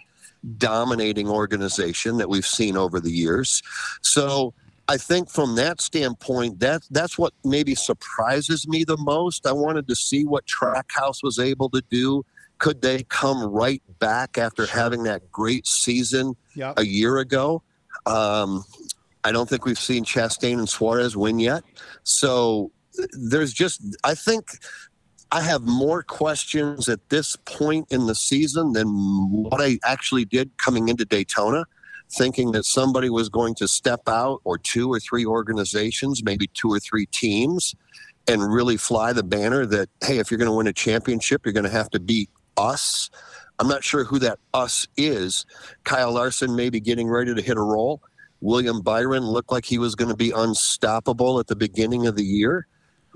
[0.57, 3.63] dominating organization that we've seen over the years.
[4.01, 4.55] So
[4.89, 9.47] I think from that standpoint, that that's what maybe surprises me the most.
[9.47, 12.25] I wanted to see what Trackhouse was able to do.
[12.59, 16.79] Could they come right back after having that great season yep.
[16.79, 17.63] a year ago?
[18.07, 18.65] Um,
[19.25, 21.63] I don't think we've seen Chastain and Suarez win yet.
[22.05, 22.73] So
[23.13, 24.51] there's just, I think
[25.31, 28.89] I have more questions at this point in the season than
[29.31, 31.65] what I actually did coming into Daytona,
[32.11, 36.71] thinking that somebody was going to step out, or two or three organizations, maybe two
[36.71, 37.75] or three teams,
[38.27, 41.53] and really fly the banner that, hey, if you're going to win a championship, you're
[41.53, 43.11] going to have to beat us.
[43.59, 45.47] I'm not sure who that us is.
[45.85, 48.03] Kyle Larson may be getting ready to hit a roll.
[48.41, 52.25] William Byron looked like he was going to be unstoppable at the beginning of the
[52.25, 52.67] year,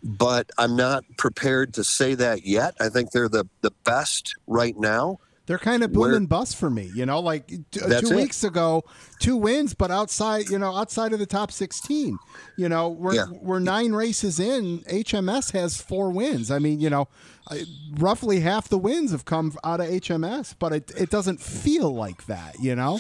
[0.03, 2.75] but I'm not prepared to say that yet.
[2.81, 5.19] I think they're the, the best right now.
[5.53, 7.21] They're kind of boom Where, and bust for me, you know.
[7.21, 8.85] Like t- uh, two weeks ago,
[9.19, 12.17] two wins, but outside, you know, outside of the top sixteen.
[12.57, 13.27] You know, we're yeah.
[13.29, 14.79] we're nine races in.
[14.85, 16.51] HMS has four wins.
[16.51, 17.07] I mean, you know,
[17.99, 22.25] roughly half the wins have come out of HMS, but it it doesn't feel like
[22.25, 22.99] that, you know.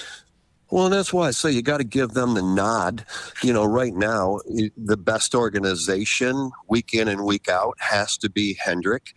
[0.70, 3.06] Well, that's why I say you got to give them the nod.
[3.42, 4.40] You know, right now,
[4.76, 9.14] the best organization week in and week out has to be Hendrick.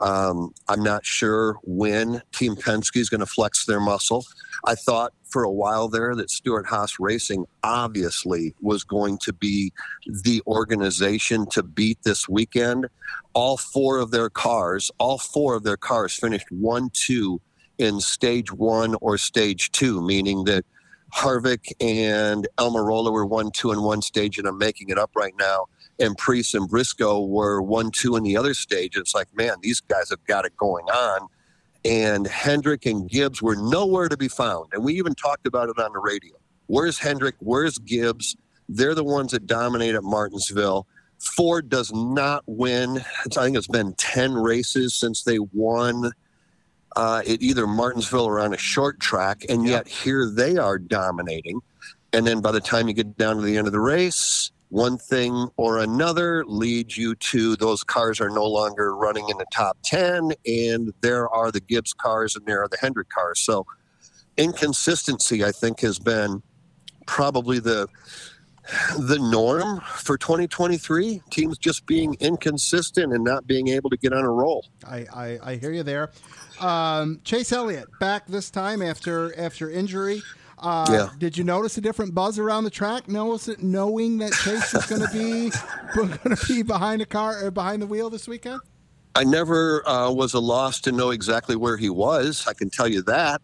[0.00, 4.24] Um, I'm not sure when Team Penske is going to flex their muscle.
[4.66, 9.72] I thought for a while there that Stewart Haas Racing obviously was going to be
[10.06, 12.86] the organization to beat this weekend.
[13.34, 17.40] All four of their cars, all four of their cars finished 1 2
[17.78, 20.64] in stage one or stage two, meaning that
[21.14, 25.34] Harvick and Almirola were one, two in one stage, and I'm making it up right
[25.38, 25.66] now.
[25.98, 28.96] And Preece and Briscoe were one, two in the other stage.
[28.96, 31.28] It's like, man, these guys have got it going on.
[31.84, 34.70] And Hendrick and Gibbs were nowhere to be found.
[34.72, 36.34] And we even talked about it on the radio.
[36.66, 37.36] Where's Hendrick?
[37.40, 38.36] Where's Gibbs?
[38.68, 40.86] They're the ones that dominate at Martinsville.
[41.20, 42.98] Ford does not win.
[42.98, 46.10] I think it's been 10 races since they won
[46.96, 51.60] uh, at either Martinsville or on a short track, and yet here they are dominating.
[52.12, 54.98] And then by the time you get down to the end of the race, one
[54.98, 59.78] thing or another leads you to those cars are no longer running in the top
[59.84, 63.38] 10, and there are the Gibbs cars and there are the Hendrick cars.
[63.38, 63.64] So
[64.36, 66.42] inconsistency, I think, has been
[67.06, 67.86] probably the
[68.98, 74.24] the norm for 2023 teams just being inconsistent and not being able to get on
[74.24, 76.12] a roll i i, I hear you there
[76.60, 80.22] um, Chase Elliott back this time after after injury.
[80.64, 81.08] Uh, Yeah.
[81.18, 83.06] Did you notice a different buzz around the track?
[83.08, 85.50] Notice it, knowing that Chase is going to be
[85.94, 88.60] going to be behind a car or behind the wheel this weekend.
[89.14, 92.46] I never uh, was a loss to know exactly where he was.
[92.48, 93.40] I can tell you that.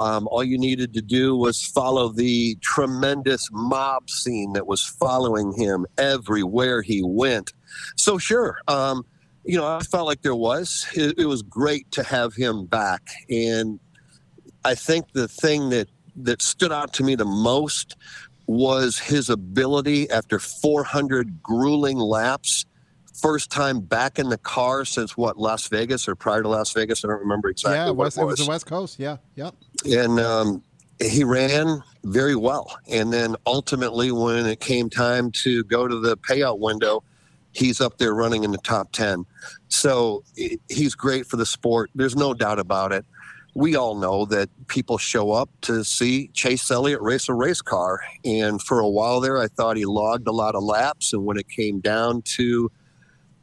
[0.00, 5.52] Um, all you needed to do was follow the tremendous mob scene that was following
[5.52, 7.52] him everywhere he went.
[7.96, 9.06] So, sure, um,
[9.44, 10.86] you know, I felt like there was.
[10.94, 13.02] It, it was great to have him back.
[13.30, 13.78] And
[14.64, 17.96] I think the thing that, that stood out to me the most
[18.46, 22.66] was his ability after 400 grueling laps
[23.14, 27.04] first time back in the car since what Las Vegas or prior to Las Vegas.
[27.04, 27.76] I don't remember exactly.
[27.76, 28.32] yeah, what West, it it was.
[28.38, 28.98] was the West Coast.
[28.98, 29.54] Yeah, yep.
[29.86, 30.62] and um,
[31.00, 32.76] he ran very well.
[32.88, 37.02] And then ultimately, when it came time to go to the payout window,
[37.52, 39.24] he's up there running in the top ten.
[39.68, 40.24] So
[40.68, 41.90] he's great for the sport.
[41.94, 43.04] There's no doubt about it.
[43.54, 48.00] We all know that people show up to see Chase Elliott race a race car.
[48.24, 51.12] And for a while there, I thought he logged a lot of laps.
[51.12, 52.70] And when it came down to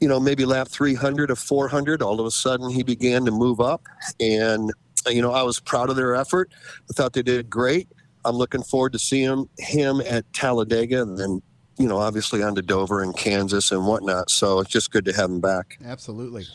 [0.01, 3.61] you know, maybe lap 300 or 400, all of a sudden he began to move
[3.61, 3.83] up.
[4.19, 4.73] And,
[5.07, 6.51] you know, I was proud of their effort.
[6.89, 7.87] I thought they did great.
[8.25, 11.41] I'm looking forward to seeing him at Talladega and then,
[11.81, 14.29] you know, obviously on to Dover and Kansas and whatnot.
[14.29, 15.79] So it's just good to have him back.
[15.83, 16.45] Absolutely,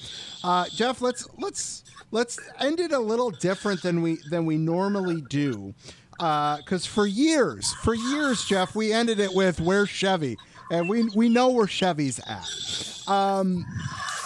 [0.45, 1.01] uh, Jeff.
[1.01, 5.75] Let's let's let's end it a little different than we than we normally do,
[6.12, 10.39] because for years, for years, Jeff, we ended it with "Where's Chevy?"
[10.71, 13.09] and we we know where Chevy's at.
[13.09, 13.67] Um,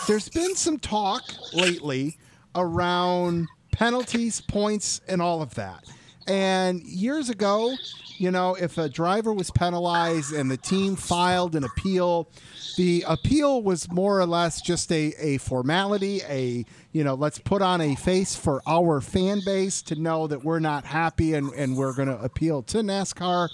[0.06, 2.18] there's been some talk lately
[2.54, 5.84] around penalties, points, and all of that.
[6.26, 7.74] And years ago,
[8.18, 12.28] you know, if a driver was penalized and the team filed an appeal,
[12.76, 17.62] the appeal was more or less just a, a formality, a, you know, let's put
[17.62, 21.76] on a face for our fan base to know that we're not happy and, and
[21.76, 23.48] we're going to appeal to NASCAR.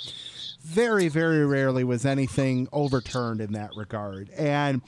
[0.63, 4.31] Very, very rarely was anything overturned in that regard.
[4.31, 4.83] And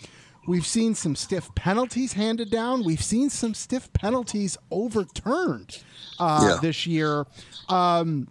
[0.48, 2.82] we've seen some stiff penalties handed down.
[2.82, 5.78] We've seen some stiff penalties overturned
[6.18, 6.58] uh, Yeah.
[6.60, 7.26] this year.
[7.68, 8.28] Um,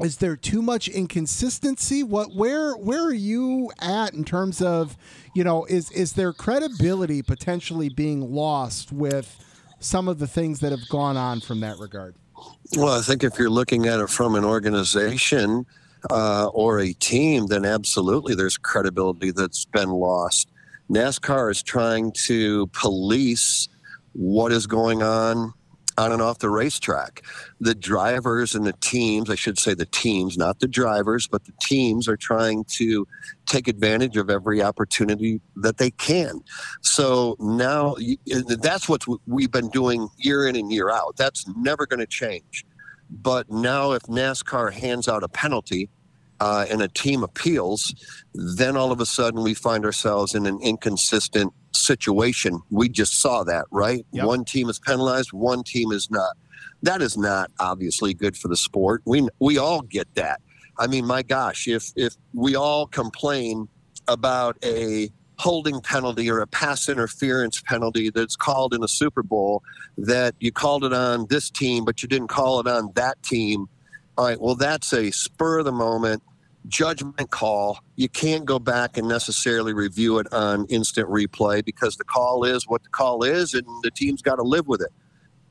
[0.00, 2.02] is there too much inconsistency?
[2.02, 4.96] What where where are you at in terms of
[5.34, 9.36] you know is is there credibility potentially being lost with
[9.80, 12.14] some of the things that have gone on from that regard?
[12.76, 15.66] Well, I think if you're looking at it from an organization
[16.10, 20.48] uh, or a team, then absolutely there's credibility that's been lost.
[20.90, 23.68] NASCAR is trying to police
[24.12, 25.52] what is going on
[25.98, 27.22] on and off the racetrack.
[27.60, 31.52] The drivers and the teams, I should say the teams, not the drivers, but the
[31.60, 33.06] teams are trying to
[33.46, 36.40] take advantage of every opportunity that they can.
[36.82, 37.96] So now
[38.60, 41.16] that's what we've been doing year in and year out.
[41.16, 42.64] That's never going to change.
[43.10, 45.88] But now, if NASCAR hands out a penalty
[46.40, 47.94] uh, and a team appeals,
[48.34, 52.60] then all of a sudden we find ourselves in an inconsistent situation.
[52.70, 54.04] We just saw that, right?
[54.12, 54.24] Yep.
[54.24, 56.36] One team is penalized, one team is not.
[56.82, 59.02] That is not obviously good for the sport.
[59.04, 60.40] We we all get that.
[60.78, 63.68] I mean, my gosh, if if we all complain
[64.06, 69.62] about a holding penalty or a pass interference penalty that's called in a Super Bowl
[69.96, 73.68] that you called it on this team but you didn't call it on that team.
[74.18, 76.24] All right, well that's a spur of the moment
[76.66, 77.78] judgment call.
[77.94, 82.66] You can't go back and necessarily review it on instant replay because the call is
[82.66, 84.90] what the call is and the team's got to live with it.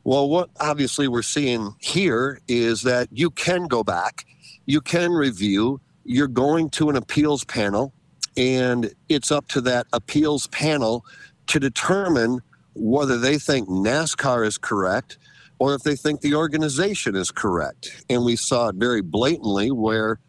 [0.04, 4.26] Well, what obviously we're seeing here is that you can go back,
[4.66, 7.94] you can review, you're going to an appeals panel,
[8.36, 11.06] and it's up to that appeals panel
[11.48, 12.42] to determine
[12.76, 15.18] whether they think NASCAR is correct
[15.60, 18.04] or if they think the organization is correct.
[18.10, 20.20] And we saw it very blatantly where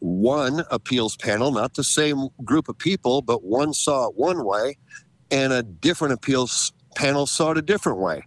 [0.00, 4.76] one appeals panel, not the same group of people, but one saw it one way
[5.30, 8.22] and a different appeals panel saw it a different way.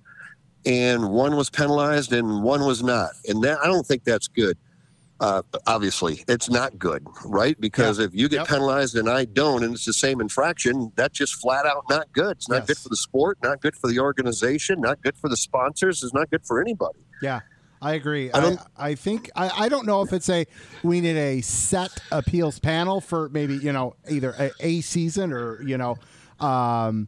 [0.66, 3.12] And one was penalized and one was not.
[3.28, 4.58] And that I don't think that's good.
[5.22, 7.56] Uh, obviously, it's not good, right?
[7.62, 8.48] Because if you get Yep.
[8.48, 12.38] penalized and I don't, and it's the same infraction, that's just flat out not good.
[12.38, 15.38] It's not good for the sport, not good for the organization, not good for the
[15.38, 16.02] sponsors.
[16.02, 16.98] It's not good for anybody.
[17.22, 17.42] Yeah,
[17.84, 18.32] I agree.
[18.32, 20.48] I I, I, think I, I don't know if it's a
[20.82, 25.62] we need a set appeals panel for maybe you know either a, a season or
[25.62, 25.98] you know
[26.40, 27.08] um,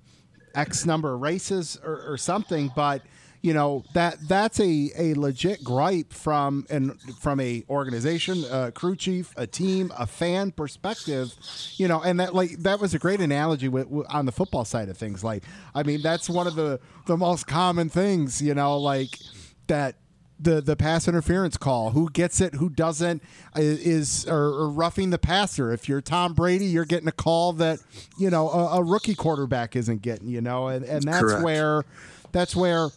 [0.54, 3.02] X number of races or, or something, but
[3.44, 8.96] you know that that's a, a legit gripe from an from a organization, a crew
[8.96, 11.34] chief, a team, a fan perspective,
[11.76, 14.64] you know, and that like that was a great analogy with, with, on the football
[14.64, 15.26] side of things.
[15.26, 15.44] Like,
[15.76, 19.20] I mean, that's one of the the most common things, you know, like
[19.68, 19.96] that
[20.40, 23.22] the the pass interference call, who gets it, who doesn't,
[23.58, 25.74] is or, or roughing the passer.
[25.74, 27.80] If you're Tom Brady, you're getting a call that
[28.18, 30.30] you know a, a rookie quarterback isn't getting.
[30.30, 31.44] You know, and and that's Correct.
[31.44, 31.84] where
[32.32, 32.90] that's where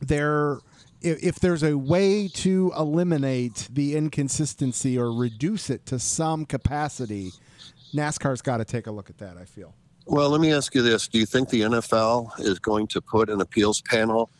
[0.00, 0.58] there
[1.00, 7.30] if, there's a way to eliminate the inconsistency or reduce it to some capacity,
[7.94, 9.36] NASCAR's got to take a look at that.
[9.36, 9.74] I feel.
[10.06, 13.28] Well, let me ask you this: Do you think the NFL is going to put
[13.30, 14.30] an appeals panel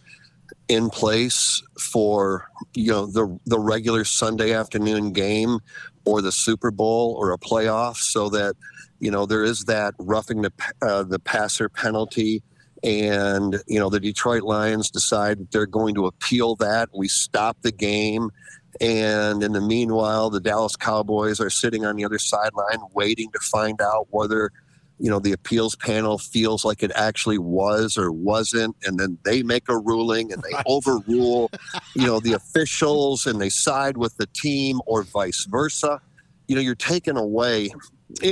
[0.69, 5.59] in place for you know the the regular Sunday afternoon game
[6.05, 8.57] or the Super Bowl or a playoff, so that
[8.99, 10.53] you know there is that roughing the
[10.83, 12.43] uh, the passer penalty?
[12.83, 16.89] And you know the Detroit Lions decide that they're going to appeal that.
[16.95, 18.31] We stop the game,
[18.81, 23.39] and in the meanwhile, the Dallas Cowboys are sitting on the other sideline waiting to
[23.41, 24.53] find out whether
[24.99, 29.43] you know the appeals panel feels like it actually was or wasn't, and then they
[29.43, 30.67] make a ruling and they right.
[30.67, 31.51] overrule
[31.95, 36.01] you know the officials and they side with the team or vice versa.
[36.47, 37.71] You know, you're taken away.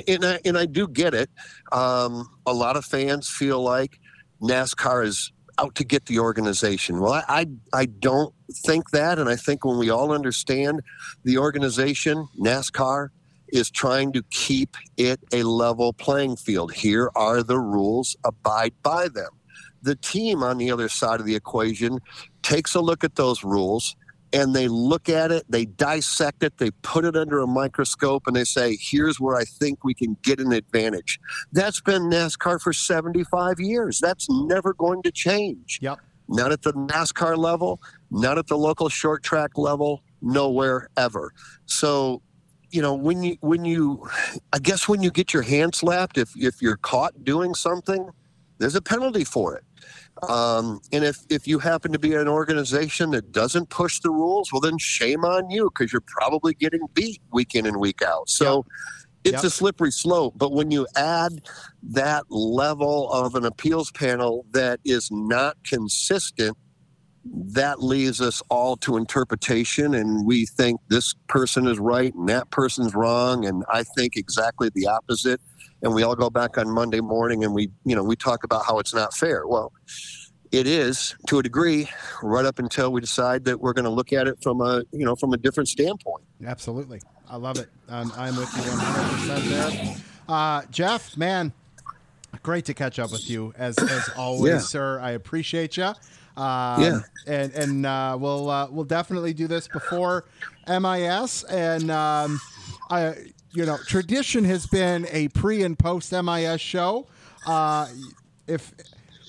[0.09, 1.28] And I, and I do get it.
[1.70, 4.01] Um, a lot of fans feel like
[4.43, 7.01] NASCAR is out to get the organization.
[7.01, 10.82] Well, I, I, I don't think that, and I think when we all understand
[11.24, 13.09] the organization, NASCAR
[13.49, 16.72] is trying to keep it a level playing field.
[16.72, 19.30] Here are the rules, abide by them.
[19.82, 22.01] The team on the other side of the equation
[22.43, 23.97] takes a look at those rules
[24.33, 28.37] and they look at it, they dissect it, they put it under a microscope, and
[28.37, 31.20] they say, here's where I think we can get an advantage.
[31.53, 34.01] That's been NASCAR for 75 years.
[34.01, 35.79] That's never going to change.
[35.81, 36.01] Yep.
[36.29, 41.33] Not at the NASCAR level, not at the local short track level, nowhere ever.
[41.66, 42.22] So,
[42.70, 44.09] you know, when you when you
[44.53, 48.11] I guess when you get your hand slapped, if if you're caught doing something,
[48.59, 49.64] there's a penalty for it.
[50.23, 54.53] Um, and if, if you happen to be an organization that doesn't push the rules,
[54.53, 58.29] well, then shame on you because you're probably getting beat week in and week out.
[58.29, 58.57] So
[59.25, 59.35] yep.
[59.35, 59.45] it's yep.
[59.45, 60.35] a slippery slope.
[60.37, 61.43] But when you add
[61.83, 66.57] that level of an appeals panel that is not consistent,
[67.33, 69.95] that leaves us all to interpretation.
[69.95, 73.45] And we think this person is right and that person's wrong.
[73.45, 75.41] And I think exactly the opposite
[75.83, 78.64] and we all go back on Monday morning and we, you know, we talk about
[78.66, 79.47] how it's not fair.
[79.47, 79.72] Well,
[80.53, 81.89] it is to a degree,
[82.22, 85.05] right up until we decide that we're going to look at it from a, you
[85.05, 86.24] know, from a different standpoint.
[86.45, 87.68] Absolutely, I love it.
[87.89, 89.97] I'm, I'm with you 100 percent there.
[90.29, 91.53] Uh, Jeff, man,
[92.43, 94.59] great to catch up with you as as always, yeah.
[94.59, 95.01] sir.
[95.01, 95.93] I appreciate you.
[96.37, 100.26] Um, yeah, and and uh, we'll uh, we'll definitely do this before
[100.68, 102.41] MIS, and um,
[102.91, 103.14] I
[103.57, 107.07] you know, tradition has been a pre and post MIS show.
[107.47, 107.89] Uh,
[108.47, 108.72] if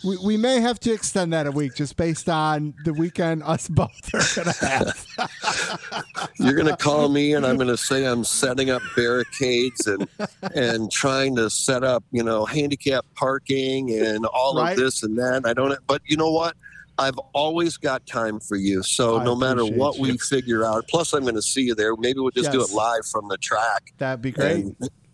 [0.03, 3.67] we, we may have to extend that a week just based on the weekend us
[3.69, 6.27] both are going to have.
[6.39, 10.07] You're going to call me and I'm going to say I'm setting up barricades and
[10.53, 14.71] and trying to set up, you know, handicap parking and all right.
[14.71, 15.43] of this and that.
[15.45, 16.55] I don't but you know what?
[16.97, 18.83] I've always got time for you.
[18.83, 20.03] So I no matter what you.
[20.03, 21.95] we figure out, plus I'm going to see you there.
[21.95, 22.53] Maybe we'll just yes.
[22.53, 23.93] do it live from the track.
[23.97, 24.65] That'd be great.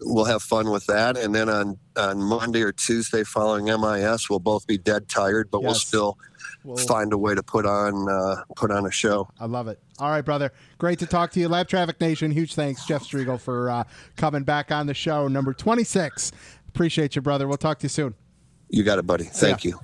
[0.01, 1.17] We'll have fun with that.
[1.17, 5.61] And then on, on Monday or Tuesday following MIS, we'll both be dead tired, but
[5.61, 5.65] yes.
[5.65, 6.17] we'll still
[6.63, 9.29] we'll, find a way to put on uh, put on a show.
[9.39, 9.79] I love it.
[9.99, 10.51] All right, brother.
[10.77, 11.47] Great to talk to you.
[11.47, 12.31] Lapped Traffic Nation.
[12.31, 13.83] Huge thanks, Jeff Striegle, for uh,
[14.17, 15.27] coming back on the show.
[15.27, 16.31] Number 26.
[16.67, 17.47] Appreciate you, brother.
[17.47, 18.15] We'll talk to you soon.
[18.69, 19.25] You got it, buddy.
[19.25, 19.71] Thank yeah.
[19.71, 19.79] you.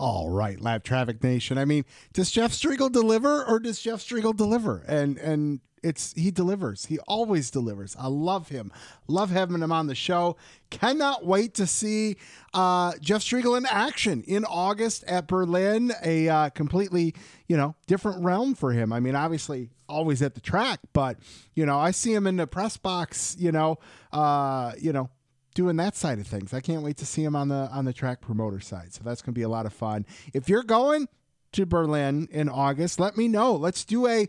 [0.00, 1.58] All right, Lapped Traffic Nation.
[1.58, 1.84] I mean,
[2.14, 4.82] does Jeff Striegle deliver or does Jeff Striegle deliver?
[4.88, 6.86] And and it's he delivers.
[6.86, 7.94] He always delivers.
[7.98, 8.72] I love him.
[9.08, 10.38] Love having him on the show.
[10.70, 12.16] Cannot wait to see
[12.54, 15.92] uh, Jeff Striegle in action in August at Berlin.
[16.02, 17.14] A uh, completely
[17.46, 18.94] you know different realm for him.
[18.94, 21.18] I mean, obviously always at the track, but
[21.54, 23.36] you know I see him in the press box.
[23.38, 23.78] You know,
[24.12, 25.10] uh, you know
[25.54, 26.54] doing that side of things.
[26.54, 28.92] I can't wait to see him on the on the track promoter side.
[28.94, 30.06] So that's going to be a lot of fun.
[30.32, 31.08] If you're going
[31.52, 33.54] to Berlin in August, let me know.
[33.54, 34.28] Let's do a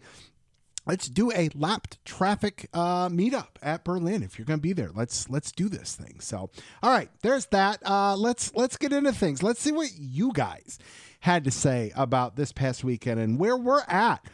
[0.85, 4.23] let's do a lapped traffic uh, meetup at Berlin.
[4.23, 6.19] If you're going to be there, let's let's do this thing.
[6.19, 6.49] So,
[6.81, 7.79] all right, there's that.
[7.85, 9.43] Uh, let's let's get into things.
[9.43, 10.79] Let's see what you guys
[11.21, 14.25] had to say about this past weekend and where we're at.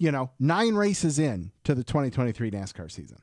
[0.00, 3.18] You know, nine races in to the 2023 NASCAR season.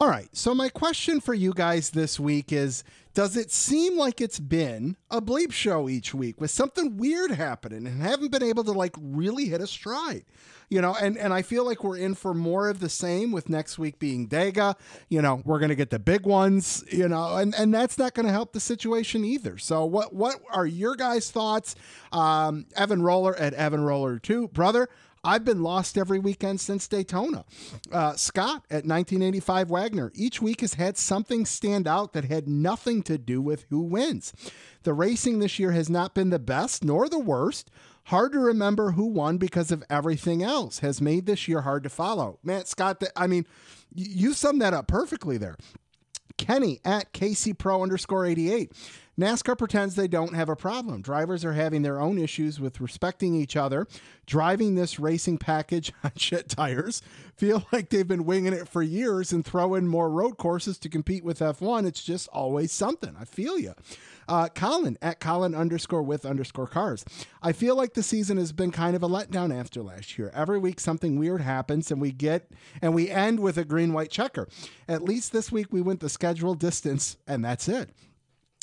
[0.00, 0.28] All right.
[0.32, 2.84] So, my question for you guys this week is
[3.14, 7.84] Does it seem like it's been a bleep show each week with something weird happening
[7.84, 10.24] and haven't been able to like really hit a stride?
[10.70, 13.48] You know, and, and I feel like we're in for more of the same with
[13.48, 14.76] next week being Dega.
[15.08, 18.12] You know, we're going to get the big ones, you know, and, and that's not
[18.12, 19.58] going to help the situation either.
[19.58, 21.74] So, what, what are your guys' thoughts?
[22.12, 24.48] Um, Evan Roller at Evan Roller 2.
[24.48, 24.88] Brother,
[25.24, 27.44] I've been lost every weekend since Daytona.
[27.90, 30.12] Uh, Scott at 1985 Wagner.
[30.14, 34.32] Each week has had something stand out that had nothing to do with who wins.
[34.82, 37.70] The racing this year has not been the best nor the worst.
[38.04, 41.90] Hard to remember who won because of everything else has made this year hard to
[41.90, 42.38] follow.
[42.42, 43.44] Man, Scott, I mean,
[43.94, 45.56] you summed that up perfectly there.
[46.38, 48.72] Kenny at KC Pro underscore 88.
[49.18, 51.02] NASCAR pretends they don't have a problem.
[51.02, 53.88] Drivers are having their own issues with respecting each other,
[54.26, 57.02] driving this racing package on shit tires,
[57.36, 60.88] feel like they've been winging it for years and throw in more road courses to
[60.88, 61.84] compete with F1.
[61.84, 63.16] It's just always something.
[63.18, 63.74] I feel you.
[64.28, 67.04] Uh, Colin at Colin underscore with underscore cars.
[67.42, 70.30] I feel like the season has been kind of a letdown after last year.
[70.32, 74.10] Every week something weird happens and we get and we end with a green white
[74.10, 74.46] checker.
[74.86, 77.90] At least this week we went the scheduled distance and that's it.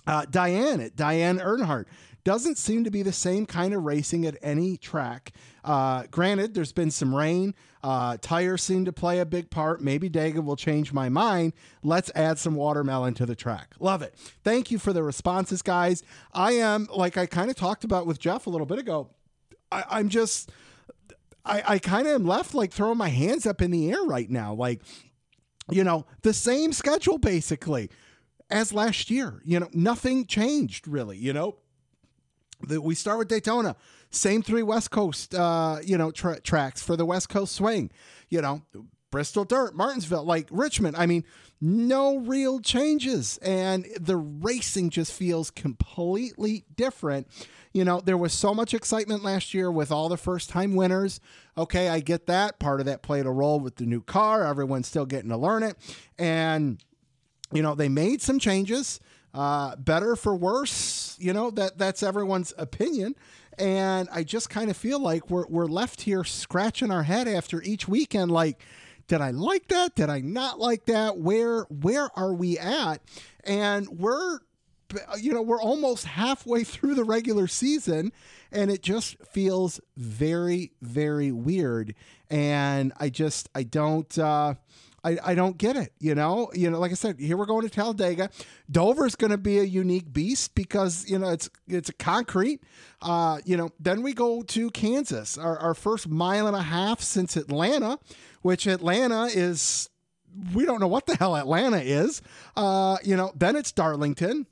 [0.08, 1.86] Uh, Diane at Diane Earnhardt
[2.26, 5.32] doesn't seem to be the same kind of racing at any track.
[5.64, 7.54] Uh, granted, there's been some rain.
[7.84, 9.80] Uh, tires seem to play a big part.
[9.80, 11.54] Maybe Dega will change my mind.
[11.84, 13.76] Let's add some watermelon to the track.
[13.80, 14.16] Love it.
[14.44, 16.02] Thank you for the responses, guys.
[16.34, 19.12] I am, like I kind of talked about with Jeff a little bit ago,
[19.72, 20.52] I, am just,
[21.46, 24.30] I, I kind of am left like throwing my hands up in the air right
[24.30, 24.56] now.
[24.56, 24.82] Like,
[25.70, 27.92] you know, the same schedule basically
[28.50, 29.42] as last year.
[29.44, 31.18] You know, nothing changed really.
[31.18, 31.58] You know,
[32.62, 33.76] the, we start with Daytona,
[34.10, 37.92] same three West Coast, uh, you know, tra- tracks for the West Coast swing.
[38.30, 38.62] You know,
[39.12, 40.98] Bristol Dirt, Martinsville, like Richmond.
[40.98, 41.24] I mean,
[41.62, 47.28] no real changes, and the racing just feels completely different.
[47.74, 51.20] You know, there was so much excitement last year with all the first time winners.
[51.58, 52.60] Okay, I get that.
[52.60, 54.46] Part of that played a role with the new car.
[54.46, 55.78] Everyone's still getting to learn it.
[56.18, 56.84] And
[57.56, 59.00] you know, they made some changes,
[59.34, 61.16] uh, better for worse.
[61.20, 63.16] You know, that that's everyone's opinion.
[63.58, 67.62] And I just kind of feel like we're, we're left here scratching our head after
[67.62, 68.30] each weekend.
[68.32, 68.62] Like,
[69.08, 69.96] did I like that?
[69.96, 71.18] Did I not like that?
[71.18, 73.02] Where where are we at?
[73.44, 74.40] And we're
[75.18, 78.12] you know we're almost halfway through the regular season
[78.52, 81.96] and it just feels very very weird
[82.30, 84.54] and i just i don't uh
[85.06, 85.94] I, I don't get it.
[86.00, 88.30] You know, you know, like I said, here we're going to Talladega.
[88.72, 92.62] Dover's going to be a unique beast because you know it's it's a concrete.
[93.02, 97.02] Uh, you know, then we go to Kansas, our, our first mile and a half
[97.02, 98.00] since Atlanta,
[98.42, 99.90] which Atlanta is
[100.54, 102.22] we don't know what the hell Atlanta is.
[102.56, 104.48] Uh, you know, then it's Darlington.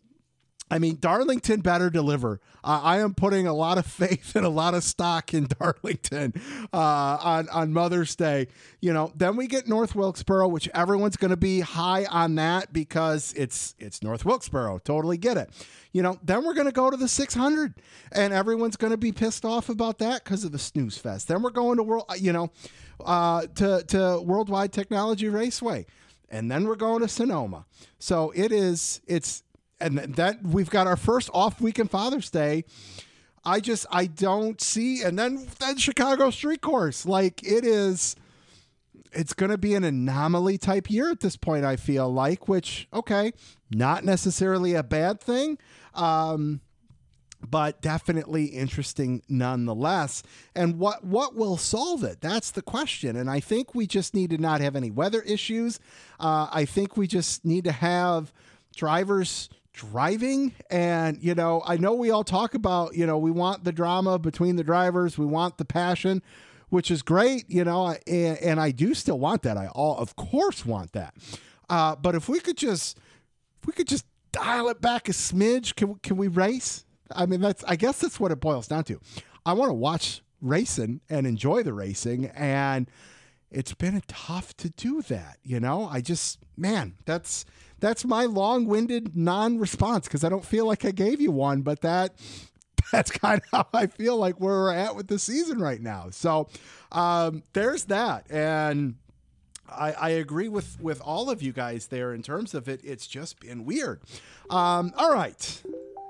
[0.73, 2.41] I mean, Darlington better deliver.
[2.63, 6.33] Uh, I am putting a lot of faith and a lot of stock in Darlington
[6.73, 6.77] uh,
[7.21, 8.47] on on Mother's Day.
[8.81, 12.73] You know, then we get North Wilkesboro, which everyone's going to be high on that
[12.73, 14.79] because it's it's North Wilkesboro.
[14.79, 15.51] Totally get it.
[15.91, 17.75] You know, then we're going to go to the 600,
[18.11, 21.27] and everyone's going to be pissed off about that because of the snooze fest.
[21.27, 22.49] Then we're going to world, you know,
[23.05, 25.85] uh, to to Worldwide Technology Raceway,
[26.31, 27.65] and then we're going to Sonoma.
[27.99, 29.43] So it is it's
[29.83, 32.63] and that we've got our first off week weekend Father's Day.
[33.45, 38.15] I just I don't see, and then then Chicago Street Course, like it is.
[39.15, 41.63] It's going to be an anomaly type year at this point.
[41.63, 43.33] I feel like, which okay,
[43.69, 45.59] not necessarily a bad thing.
[45.93, 46.61] Um,
[47.47, 50.23] but definitely interesting nonetheless.
[50.55, 52.21] And what what will solve it?
[52.21, 53.15] That's the question.
[53.15, 55.79] And I think we just need to not have any weather issues.
[56.19, 58.31] Uh, I think we just need to have
[58.75, 60.53] drivers driving.
[60.69, 64.19] And you know i know we all talk about you know we want the drama
[64.19, 65.17] between the drivers.
[65.17, 66.21] We want the passion
[66.69, 69.57] which is great you know and, and i do still want that.
[69.57, 71.15] I all of course want that.
[71.69, 72.97] Uh, but if we could just
[73.61, 76.85] if we could just dial it back a smidge can, can we race?
[77.11, 78.99] I mean that's i guess that's what it boils down to.
[79.45, 82.89] I want to watch racing and enjoy the racing and
[83.49, 85.87] it's been tough to do that you know?
[85.91, 87.45] I just man that's
[87.83, 92.13] that's my long-winded non-response because I don't feel like I gave you one, but that
[92.93, 96.07] that's kind of how I feel like where we're at with the season right now.
[96.09, 96.47] So
[96.93, 98.95] um, there's that, and
[99.69, 102.79] I, I, agree with with all of you guys there in terms of it.
[102.85, 103.99] It's just been weird.
[104.49, 105.61] Um, all right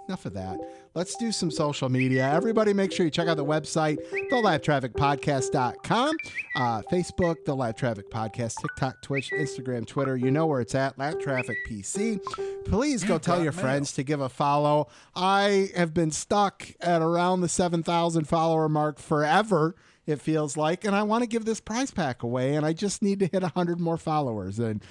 [0.08, 0.60] enough of that.
[0.96, 2.30] Let's do some social media.
[2.32, 3.98] Everybody, make sure you check out the website,
[4.32, 6.16] thelappedtrafficpodcast.com,
[6.56, 10.16] uh, Facebook, The Lapped Traffic Podcast, TikTok, Twitch, Instagram, Twitter.
[10.16, 12.20] You know where it's at, Lapped Traffic PC.
[12.66, 14.88] Please go tell your friends to give a follow.
[15.16, 19.76] I have been stuck at around the 7,000 follower mark forever
[20.06, 23.02] it feels like and i want to give this prize pack away and i just
[23.02, 24.84] need to hit 100 more followers and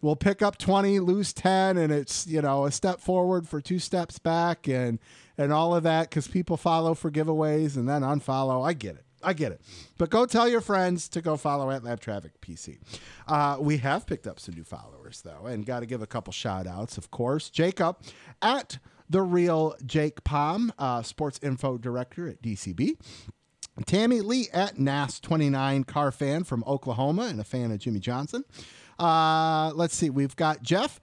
[0.00, 3.78] we'll pick up 20 lose 10 and it's you know a step forward for two
[3.78, 4.98] steps back and
[5.36, 9.04] and all of that because people follow for giveaways and then unfollow i get it
[9.22, 9.60] I get it.
[9.96, 12.78] But go tell your friends to go follow at lapped Traffic PC.
[13.26, 16.32] Uh, we have picked up some new followers, though, and got to give a couple
[16.32, 17.50] shout outs, of course.
[17.50, 17.98] Jacob
[18.40, 18.78] at
[19.10, 22.96] the real Jake Palm, uh, sports info director at DCB.
[23.86, 28.44] Tammy Lee at NAS29 car fan from Oklahoma and a fan of Jimmie Johnson.
[28.98, 31.00] Uh, let's see, we've got Jeff.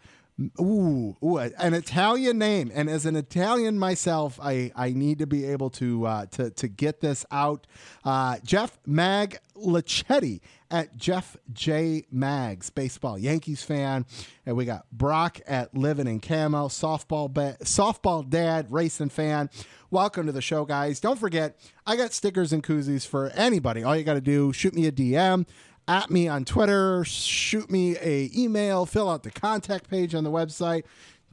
[0.59, 5.45] Ooh, ooh, an Italian name, and as an Italian myself, I, I need to be
[5.45, 7.65] able to uh, to to get this out.
[8.03, 10.41] Uh, Jeff Mag Lachetti
[10.71, 14.05] at Jeff J Mags, baseball Yankees fan,
[14.45, 19.49] and we got Brock at Living in Camo, softball ba- softball dad, racing fan.
[19.91, 20.99] Welcome to the show, guys.
[20.99, 23.83] Don't forget, I got stickers and koozies for anybody.
[23.83, 25.45] All you got to do, shoot me a DM
[25.87, 30.31] at me on Twitter, shoot me a email, fill out the contact page on the
[30.31, 30.83] website.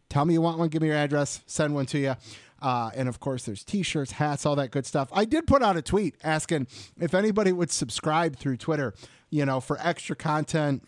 [0.09, 2.15] Tell me you want one, give me your address, send one to you.
[2.63, 5.09] Uh, and of course, there's t-shirts, hats, all that good stuff.
[5.13, 6.69] I did put out a tweet asking
[7.01, 8.95] if anybody would subscribe through Twitter,
[9.31, 10.85] you know, for extra content.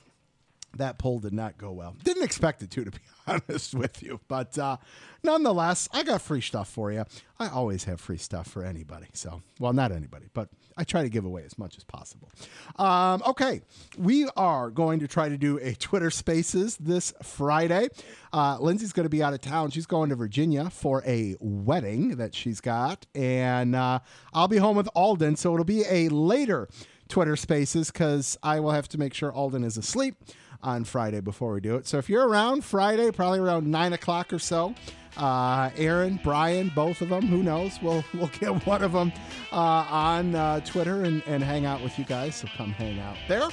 [0.77, 1.97] That poll did not go well.
[2.03, 4.20] Didn't expect it to, to be honest with you.
[4.29, 4.79] But uh,
[5.22, 7.05] nonetheless, I got free stuff for you.
[7.39, 9.07] I always have free stuff for anybody.
[9.12, 12.31] So, well, not anybody, but I try to give away as much as possible.
[12.77, 13.62] Um, okay,
[13.97, 17.89] we are going to try to do a Twitter Spaces this Friday.
[18.33, 19.70] Uh, Lindsay's going to be out of town.
[19.70, 24.01] She's going to Virginia for a wedding that she's got, and uh,
[24.33, 25.37] I'll be home with Alden.
[25.37, 26.68] So it'll be a later
[27.09, 30.16] Twitter Spaces because I will have to make sure Alden is asleep
[30.65, 31.87] on Friday before we do it.
[31.87, 34.75] So if you're around Friday, probably around nine o'clock or so,
[35.17, 37.79] uh, Aaron, Brian, both of them, who knows?
[37.81, 39.12] We'll we'll get one of them
[39.53, 42.37] uh, on uh, Twitter and, and hang out with you guys.
[42.37, 43.49] So come hang out there.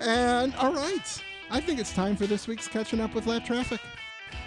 [0.00, 3.80] And all right, I think it's time for this week's catching up with lapped traffic.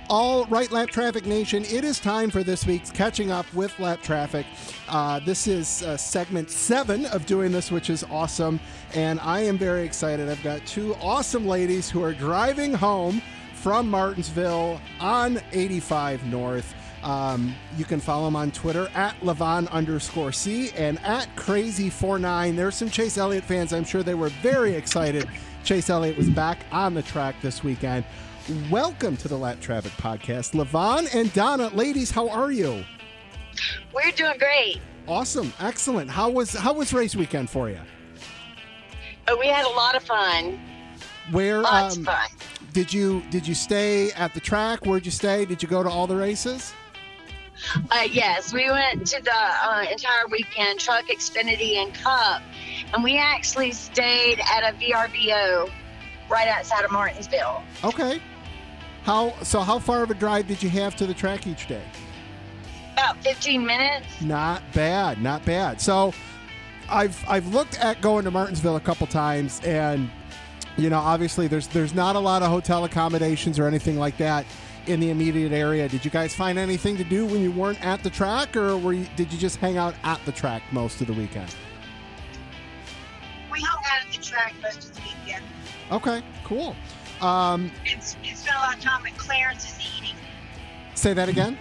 [0.09, 4.03] All right, Lapped Traffic Nation, it is time for this week's Catching Up with Lapped
[4.03, 4.45] Traffic.
[4.89, 8.59] Uh, this is uh, segment seven of doing this, which is awesome.
[8.93, 10.27] And I am very excited.
[10.27, 13.21] I've got two awesome ladies who are driving home
[13.53, 16.75] from Martinsville on 85 North.
[17.03, 22.55] Um, you can follow them on Twitter at Levon underscore C and at Crazy49.
[22.55, 23.71] There's some Chase Elliott fans.
[23.71, 25.27] I'm sure they were very excited.
[25.63, 28.03] Chase Elliott was back on the track this weekend.
[28.69, 30.53] Welcome to the Lapped Traffic Podcast.
[30.53, 32.83] Levon and Donna, ladies, how are you?
[33.93, 34.81] We're doing great.
[35.07, 36.09] Awesome, excellent.
[36.09, 37.79] How was how was race weekend for you?
[39.29, 40.59] Oh, we had a lot of fun.
[41.31, 42.29] Where Lots um, of fun.
[42.73, 44.85] did you did you stay at the track?
[44.85, 45.45] Where'd you stay?
[45.45, 46.73] Did you go to all the races?
[47.89, 52.41] Uh, yes, we went to the uh, entire weekend, Truck, Xfinity, and Cup,
[52.93, 55.69] and we actually stayed at a VRBO
[56.29, 57.63] right outside of Martinsville.
[57.83, 58.19] Okay.
[59.03, 59.61] How so?
[59.61, 61.83] How far of a drive did you have to the track each day?
[62.93, 64.05] About 15 minutes.
[64.21, 65.81] Not bad, not bad.
[65.81, 66.13] So,
[66.89, 70.09] I've I've looked at going to Martinsville a couple times, and
[70.77, 74.45] you know, obviously there's there's not a lot of hotel accommodations or anything like that
[74.85, 75.89] in the immediate area.
[75.89, 78.93] Did you guys find anything to do when you weren't at the track, or were
[78.93, 81.53] you, did you just hang out at the track most of the weekend?
[83.51, 85.43] We hung out at the track most of the weekend
[85.91, 86.75] Okay, cool.
[87.21, 90.15] Um, and, s- and spent a lot of time at Clarence's eating.
[90.95, 91.57] say that again.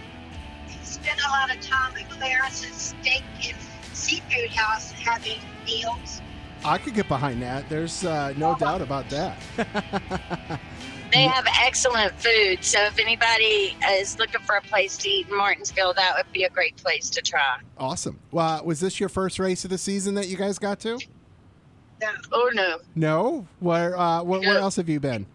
[0.83, 3.55] Spent a lot of time at Clarence's steak and
[3.93, 6.21] seafood house having meals.
[6.63, 7.67] I could get behind that.
[7.69, 9.37] There's uh, no doubt about that.
[11.13, 15.35] They have excellent food, so if anybody is looking for a place to eat in
[15.35, 17.57] Martinsville, that would be a great place to try.
[17.77, 18.17] awesome.
[18.31, 20.97] Well, was this your first race of the season that you guys got to?
[22.01, 23.45] No, Oh no, No.
[23.59, 25.25] Where uh, where, where else have you been?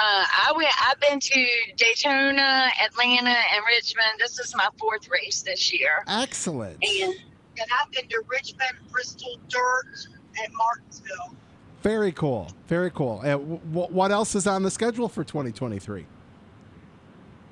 [0.00, 0.68] Uh, I went.
[0.88, 4.06] I've been to Daytona, Atlanta, and Richmond.
[4.18, 6.76] This is my fourth race this year, Excellent.
[6.82, 7.12] and
[7.56, 10.08] and I've been to Richmond, Bristol, Dirt,
[10.42, 11.36] and Martinsville.
[11.82, 12.50] Very cool.
[12.66, 13.20] Very cool.
[13.22, 16.06] Uh, w- w- what else is on the schedule for 2023?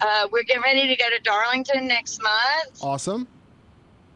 [0.01, 2.79] uh, we're getting ready to go to Darlington next month.
[2.83, 3.29] Awesome.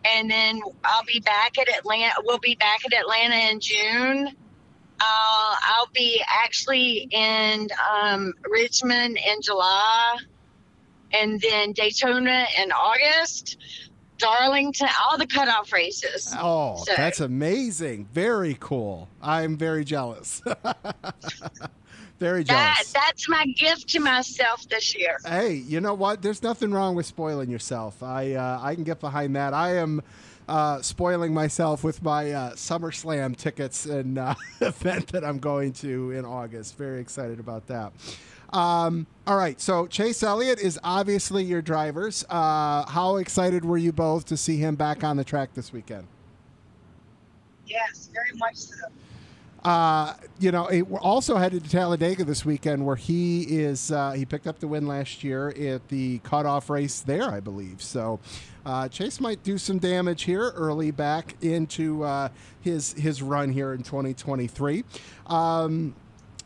[0.05, 2.11] and then I'll be back at Atlanta.
[2.24, 4.31] We'll be back at Atlanta in June.
[5.01, 10.16] Uh, I'll be actually in um, Richmond in July,
[11.12, 13.59] and then Daytona in August.
[14.18, 16.34] Darlington, all the cutoff races.
[16.38, 18.09] Oh, So- that's amazing.
[18.14, 19.11] Very cool.
[19.20, 20.40] I'm very jealous.
[22.18, 22.92] very That jealous.
[22.94, 25.18] that's my gift to myself this year.
[25.26, 26.22] Hey, you know what?
[26.22, 28.03] There's nothing wrong with spoiling yourself.
[28.03, 29.53] I uh, I can get behind that.
[29.53, 30.01] I am
[30.49, 36.12] uh, spoiling myself with my uh, SummerSlam tickets and uh, event that I'm going to
[36.12, 36.76] in August.
[36.76, 37.92] Very excited about that.
[38.53, 42.24] Um, all right, so Chase Elliott is obviously your drivers.
[42.30, 46.07] Uh, how excited were you both to see him back on the track this weekend?
[47.66, 48.86] Yes, very much so.
[49.67, 53.91] Uh, you know, it, we're also headed to Talladega this weekend, where he is.
[53.91, 57.83] Uh, he picked up the win last year at the cutoff race there, I believe.
[57.83, 58.21] So,
[58.64, 62.29] uh, Chase might do some damage here early back into uh,
[62.61, 64.85] his his run here in 2023.
[65.27, 65.97] Um,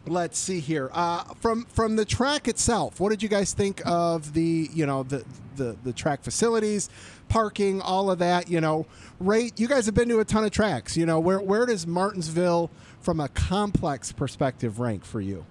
[0.06, 3.00] let's see here uh, from from the track itself.
[3.00, 6.88] What did you guys think of the you know the the, the track facilities,
[7.28, 8.48] parking, all of that?
[8.48, 8.86] You know,
[9.18, 9.60] rate.
[9.60, 10.96] You guys have been to a ton of tracks.
[10.96, 15.44] You know, where where does Martinsville from a complex perspective rank for you?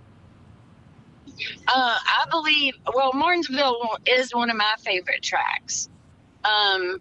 [1.67, 2.75] Uh, I believe.
[2.93, 5.89] Well, Martinsville is one of my favorite tracks.
[6.43, 6.99] Um,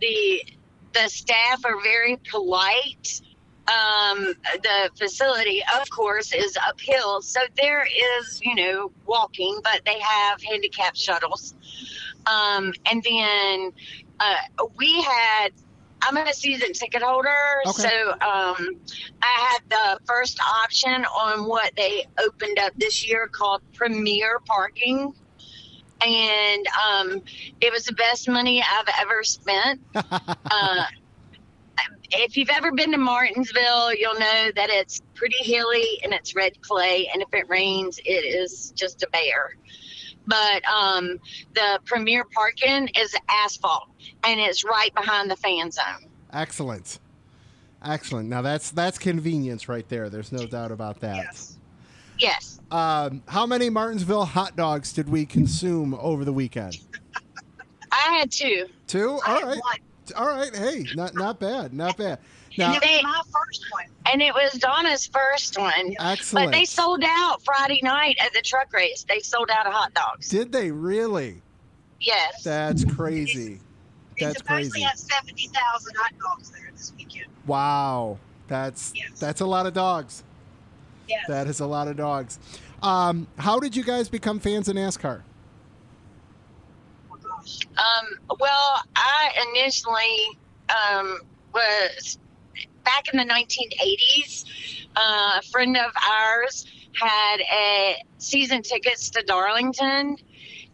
[0.00, 0.44] the
[0.92, 3.20] the staff are very polite.
[3.68, 9.98] Um, the facility, of course, is uphill, so there is you know walking, but they
[10.00, 11.54] have handicap shuttles.
[12.26, 13.72] Um, and then
[14.18, 14.36] uh,
[14.76, 15.50] we had
[16.02, 17.34] I'm a season ticket holder,
[17.66, 17.82] Okay.
[17.82, 18.68] so um,
[19.22, 25.12] I had the first option on what they opened up this year called Premier Parking,
[26.00, 27.22] and um,
[27.60, 29.80] it was the best money I've ever spent.
[29.94, 30.84] uh,
[32.12, 36.60] if you've ever been to Martinsville, you'll know that it's pretty hilly and it's red
[36.62, 39.56] clay, and if it rains, it is just a bear.
[40.26, 41.18] But um,
[41.54, 43.88] the Premier Parking is asphalt,
[44.24, 46.08] and it's right behind the fan zone.
[46.32, 46.98] Excellent,
[47.84, 48.28] excellent.
[48.28, 50.10] Now that's that's convenience right there.
[50.10, 51.16] There's no doubt about that.
[51.16, 51.58] Yes.
[52.18, 52.60] Yes.
[52.70, 56.78] Um, how many Martinsville hot dogs did we consume over the weekend?
[57.92, 58.66] I had two.
[58.86, 59.20] Two.
[59.26, 59.60] All right.
[60.16, 60.54] All right.
[60.54, 61.72] Hey, not not bad.
[61.72, 62.18] Not bad.
[62.58, 63.84] Now, And it was my first one.
[64.12, 65.94] And it was Donna's first one.
[65.98, 66.46] excellent.
[66.46, 69.04] But they sold out Friday night at the truck race.
[69.08, 70.28] They sold out of hot dogs.
[70.28, 71.42] Did they really?
[72.00, 72.42] Yes.
[72.42, 73.60] That's crazy.
[74.18, 74.82] They That's supposedly crazy.
[74.82, 77.26] had 70,000 hot dogs there this weekend.
[77.46, 78.18] Wow.
[78.48, 79.18] That's Yes.
[79.18, 80.22] that's a lot of dogs.
[81.08, 81.24] Yes.
[81.28, 82.38] That is a lot of dogs.
[82.82, 85.22] Um, how did you guys become fans of NASCAR?
[87.12, 87.16] oh.
[87.78, 90.38] Um, well, I initially
[90.68, 91.20] um,
[91.54, 92.18] was
[92.86, 94.44] back in the 1980s.
[94.96, 96.64] Uh, a friend of ours
[96.94, 100.16] had a season tickets to Darlington,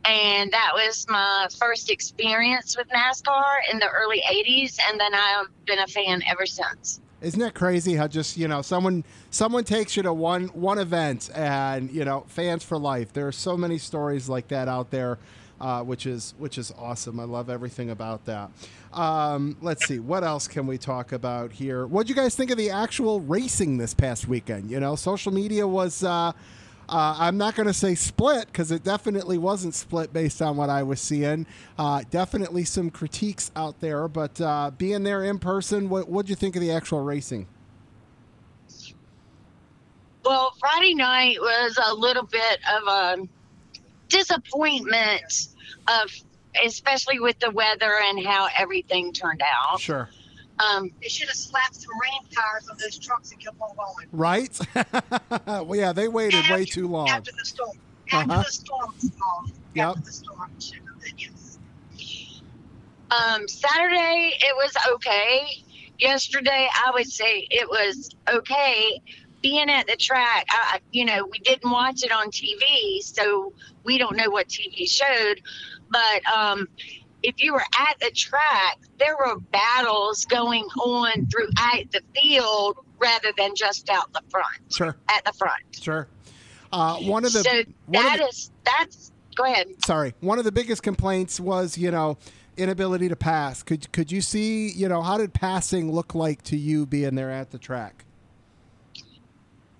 [0.04, 4.78] and that was my first experience with NASCAR in the early 80s.
[4.88, 7.00] And then I've been a fan ever since.
[7.20, 11.30] Isn't that crazy how just you know someone someone takes you to one one event
[11.34, 13.12] and you know fans for life.
[13.12, 15.18] There are so many stories like that out there,
[15.60, 17.20] uh, which is which is awesome.
[17.20, 18.50] I love everything about that.
[18.92, 21.86] Um, let's see what else can we talk about here.
[21.86, 24.70] What do you guys think of the actual racing this past weekend?
[24.70, 26.04] You know, social media was.
[26.04, 26.32] Uh,
[26.88, 30.68] uh, I'm not going to say split because it definitely wasn't split based on what
[30.68, 31.46] I was seeing.
[31.78, 36.36] Uh, definitely some critiques out there, but uh, being there in person, what what'd you
[36.36, 37.46] think of the actual racing?
[40.24, 43.28] Well, Friday night was a little bit of a
[44.08, 45.48] disappointment
[45.88, 46.10] of
[46.64, 49.80] especially with the weather and how everything turned out.
[49.80, 50.08] Sure.
[50.58, 54.08] Um, They should have slapped some rain tires on those trucks and kept on going.
[54.12, 54.58] Right?
[55.66, 57.08] well, yeah, they waited way too long.
[57.08, 57.70] After the storm.
[58.12, 58.42] After Uh-huh.
[58.42, 59.52] the storm was gone.
[59.74, 59.88] Yep.
[59.88, 60.50] After the storm.
[61.00, 61.58] been, yes.
[63.10, 65.46] um, Saturday it was okay.
[65.98, 69.00] Yesterday I would say it was okay.
[69.42, 73.98] Being at the track, I, you know, we didn't watch it on TV, so we
[73.98, 75.40] don't know what TV showed.
[75.92, 76.66] But um,
[77.22, 83.28] if you were at the track, there were battles going on throughout the field rather
[83.36, 84.46] than just out the front.
[84.72, 85.62] Sure, At the front.
[85.72, 86.08] sure.
[86.72, 89.12] Uh, one of the so one of the- is that's.
[89.34, 89.68] Go ahead.
[89.84, 92.18] sorry, one of the biggest complaints was you know
[92.58, 93.62] inability to pass.
[93.62, 97.30] Could could you see you know how did passing look like to you being there
[97.30, 98.04] at the track?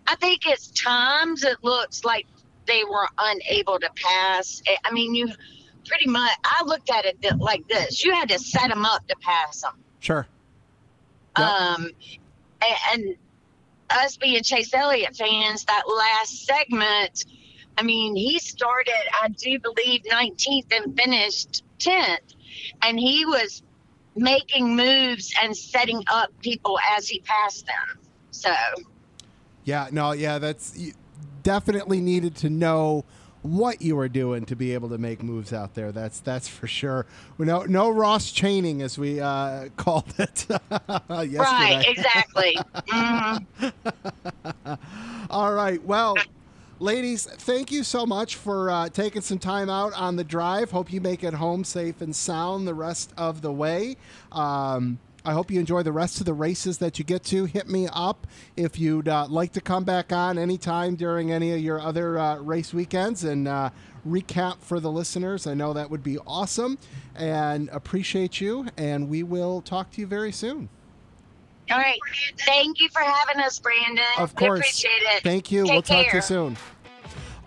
[0.07, 2.27] I think it's times it looks like
[2.67, 4.63] they were unable to pass.
[4.67, 5.29] I- I mean, you
[5.87, 6.33] pretty much.
[6.45, 9.63] I looked at it th- like this: you had to set them up to pass
[9.63, 9.75] them.
[10.01, 10.27] Sure.
[11.39, 11.47] Yep.
[11.47, 11.91] Um,
[12.63, 13.17] and, and
[13.91, 17.25] us being Chase Elliott fans, that last segment.
[17.79, 22.35] I mean, he started, I do believe, 19th and finished 10th,
[22.83, 23.63] and he was
[24.15, 27.99] making moves and setting up people as he passed them.
[28.31, 28.53] So.
[29.65, 30.93] Yeah, no, yeah, that's
[31.43, 33.05] definitely needed to know
[33.43, 35.93] what you were doing to be able to make moves out there.
[35.93, 37.07] That's that's for sure.
[37.39, 41.39] No, no Ross chaining as we uh, called it yesterday.
[41.39, 42.57] Right, exactly.
[42.89, 43.69] hmm
[45.31, 46.17] All right, well.
[46.79, 50.73] Ladies, thank you so much for uh, taking some time out on the drive.
[50.73, 53.97] Hope you make it home safe and sound the rest of the way.
[54.33, 57.45] Um, I hope you enjoy the rest of the races that you get to.
[57.45, 61.61] Hit me up if you'd uh, like to come back on anytime during any of
[61.61, 63.71] your other uh, race weekends and uh,
[64.07, 65.47] recap for the listeners.
[65.47, 66.79] I know that would be awesome
[67.15, 68.67] and appreciate you.
[68.77, 70.69] And we will talk to you very soon.
[71.71, 71.99] All right.
[72.41, 74.05] Thank you for having us, Brandon.
[74.19, 74.59] Of We course.
[74.61, 75.23] appreciate it.
[75.23, 75.63] Thank you.
[75.65, 76.57] Take we'll talk to you soon.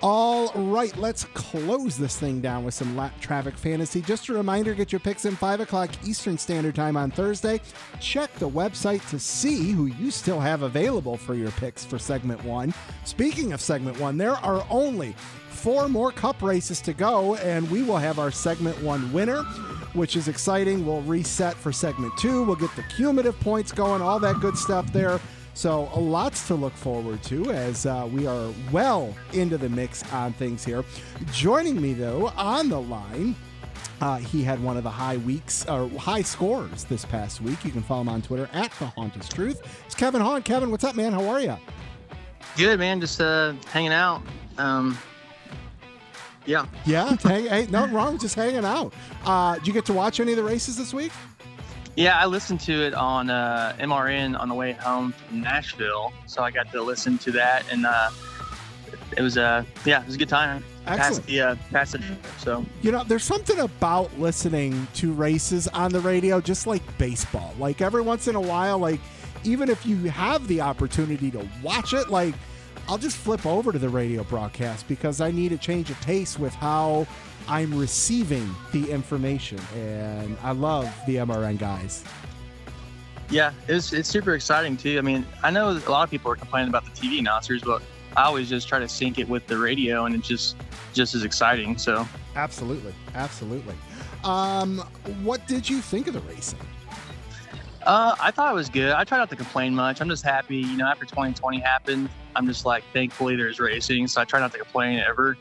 [0.08, 4.04] All right, let's close this thing down with some lapped traffic fantasy.
[4.04, 7.60] Just a reminder get your picks in 5 o'clock Eastern Standard Time on Thursday.
[8.00, 12.44] Check the website to see who you still have available for your picks for segment
[12.44, 12.72] one.
[13.04, 15.16] Speaking of segment one, there are only
[15.50, 19.42] four more cup races to go, and we will have our segment one winner,
[19.94, 20.86] which is exciting.
[20.86, 22.44] We'll reset for segment two.
[22.44, 25.20] We'll get the cumulative points going, all that good stuff there.
[25.56, 30.34] So, lots to look forward to as uh, we are well into the mix on
[30.34, 30.84] things here.
[31.32, 33.36] Joining me, though, on the line,
[34.02, 37.64] uh, he had one of the high weeks or high scores this past week.
[37.64, 39.62] You can follow him on Twitter at the Haunt is Truth.
[39.86, 40.44] It's Kevin Haunt.
[40.44, 41.14] Kevin, what's up, man?
[41.14, 41.56] How are you?
[42.58, 44.22] Good man, just uh, hanging out.
[44.58, 44.98] Um,
[46.46, 48.94] yeah, Yeah, hang, hey, no wrong, just hanging out.
[49.26, 51.12] Uh, did you get to watch any of the races this week?
[51.96, 52.20] Yeah.
[52.20, 56.52] I listened to it on uh, MRN on the way home from Nashville, so I
[56.52, 58.10] got to listen to that, and uh,
[59.18, 60.64] it was uh, yeah, it was a good time.
[60.88, 61.00] Excellent.
[61.00, 62.04] Past the uh, past the
[62.38, 67.54] so You know, there's something about listening to races on the radio, just like baseball.
[67.58, 69.00] Like every once in a while, like
[69.44, 72.36] even if you have the opportunity to watch it, like
[72.88, 76.38] I'll just flip over to the radio broadcast because I need a change of pace
[76.38, 77.08] with how
[77.48, 79.60] I'm receiving the information.
[79.76, 82.04] And I love the MRN guys.
[83.30, 84.98] yeah, it's it's super exciting too.
[84.98, 87.82] I mean, I know a lot of people are complaining about the TV announcers, but
[88.18, 90.56] I always just try to sync it with the radio, and it's just
[90.94, 91.78] just as exciting.
[91.78, 92.94] So Absolutely.
[93.14, 93.76] Absolutely.
[94.24, 94.80] Um,
[95.24, 96.60] what did you think of the racing?
[97.84, 98.92] Uh, I thought it was good.
[98.92, 100.02] I try not to complain much.
[100.02, 104.22] I'm just happy, you know, after 2020 happened, I'm just like, thankfully there's racing, so
[104.22, 105.38] I try not to complain ever.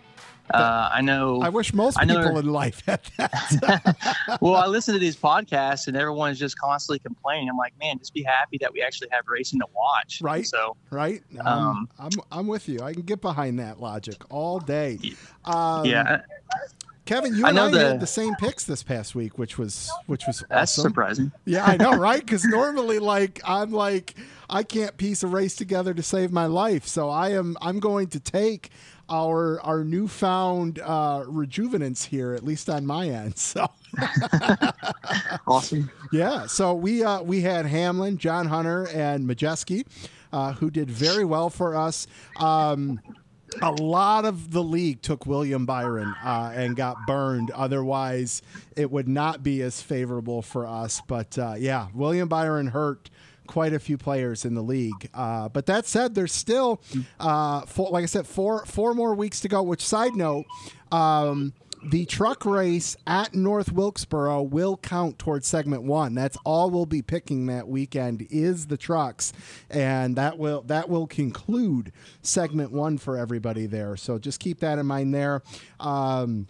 [0.52, 1.40] Uh, I know.
[1.40, 4.38] I wish most I know- people in life had that.
[4.40, 7.48] well, I listen to these podcasts and everyone's just constantly complaining.
[7.48, 10.20] I'm like, man, just be happy that we actually have racing to watch.
[10.22, 10.46] Right.
[10.46, 11.22] So, right?
[11.40, 12.80] Um, Um, I'm I'm with you.
[12.80, 14.98] I can get behind that logic all day.
[15.46, 16.20] Um, yeah,
[17.06, 19.58] Kevin, you I and I know the- had the same picks this past week, which
[19.58, 20.90] was which was that's awesome.
[20.90, 21.32] surprising.
[21.44, 22.20] Yeah, I know, right?
[22.24, 24.14] Because normally, like, I'm like,
[24.48, 28.08] I can't piece a race together to save my life, so I am I'm going
[28.08, 28.70] to take
[29.08, 33.34] our our newfound uh, rejuvenance here, at least on my end.
[33.44, 33.70] So.
[35.46, 35.90] Awesome.
[36.12, 39.86] Yeah, so we uh, we had Hamlin, John Hunter, and Majeski,
[40.32, 42.06] uh, who did very well for us.
[42.40, 43.00] Um,
[43.62, 47.50] a lot of the league took William Byron uh, and got burned.
[47.52, 48.42] Otherwise,
[48.76, 51.00] it would not be as favorable for us.
[51.06, 53.10] But uh, yeah, William Byron hurt
[53.46, 55.08] quite a few players in the league.
[55.14, 56.80] Uh, but that said, there's still,
[57.20, 59.62] uh, four, like I said, four four more weeks to go.
[59.62, 60.46] Which side note.
[60.92, 61.52] Um,
[61.86, 66.14] the truck race at North Wilkesboro will count towards segment one.
[66.14, 69.32] That's all we'll be picking that weekend is the trucks,
[69.68, 71.92] and that will that will conclude
[72.22, 73.96] segment one for everybody there.
[73.96, 75.42] So just keep that in mind there.
[75.78, 76.48] Um,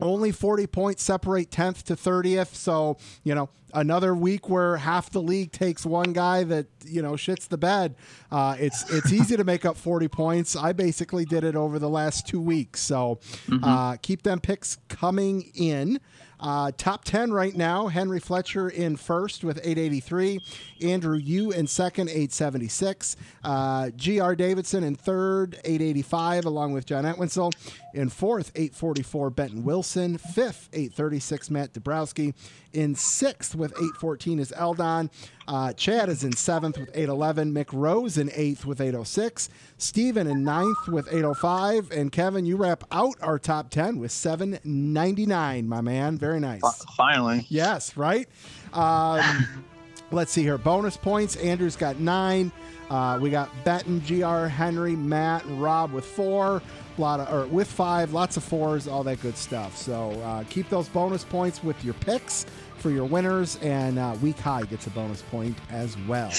[0.00, 2.54] only 40 points separate 10th to 30th.
[2.54, 7.12] So, you know, another week where half the league takes one guy that, you know,
[7.12, 7.94] shits the bed.
[8.30, 10.56] Uh, it's it's easy to make up 40 points.
[10.56, 12.80] I basically did it over the last two weeks.
[12.80, 13.18] So
[13.62, 16.00] uh, keep them picks coming in.
[16.42, 20.40] Uh, top 10 right now Henry Fletcher in first with 883,
[20.82, 24.34] Andrew Yu in second, 876, uh, G.R.
[24.34, 27.52] Davidson in third, 885, along with John Entwistle.
[27.94, 30.18] In fourth, 844, Benton Wilson.
[30.18, 32.34] Fifth, 836, Matt Dabrowski.
[32.72, 35.10] In sixth, with 814, is Eldon.
[35.52, 37.52] Uh, Chad is in seventh with 811.
[37.52, 39.50] Mick Rose in eighth with 806.
[39.76, 41.90] Steven in ninth with 805.
[41.90, 46.16] And Kevin, you wrap out our top 10 with 799, my man.
[46.16, 46.62] Very nice.
[46.62, 47.44] Fi- Finally.
[47.50, 48.30] Yes, right?
[48.72, 49.46] Um,
[50.10, 50.56] let's see here.
[50.56, 51.36] Bonus points.
[51.36, 52.50] Andrew's got nine.
[52.88, 56.62] Uh, we got Benton, GR, Henry, Matt, and Rob with four.
[56.96, 59.76] Lot of, or with five, lots of fours, all that good stuff.
[59.76, 62.44] So uh, keep those bonus points with your picks
[62.82, 66.32] for your winners, and uh, Week High gets a bonus point as well.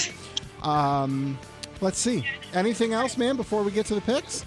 [0.62, 1.38] Um,
[1.80, 2.26] let's see.
[2.52, 4.44] Anything else, man, before we get to the picks?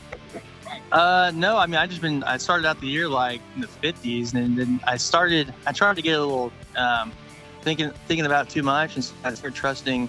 [0.92, 3.68] Uh, no, I mean, I just been, I started out the year like in the
[3.68, 7.12] 50s, and then I started, I tried to get a little, um,
[7.62, 10.08] thinking, thinking about too much, and I started trusting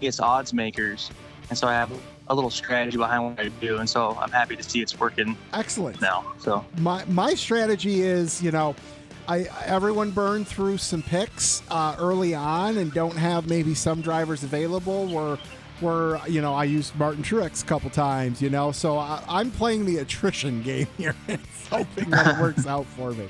[0.00, 1.10] its odds makers.
[1.50, 1.92] And so I have
[2.28, 5.36] a little strategy behind what I do, and so I'm happy to see it's working
[5.52, 6.00] Excellent.
[6.00, 6.24] now.
[6.38, 8.74] So, my my strategy is you know
[9.28, 14.42] I everyone burned through some picks uh, early on and don't have maybe some drivers
[14.42, 15.06] available.
[15.06, 15.38] Where
[15.80, 19.50] where you know I used Martin Truex a couple times, you know, so I, I'm
[19.50, 21.14] playing the attrition game here,
[21.70, 23.28] hoping that it works out for me.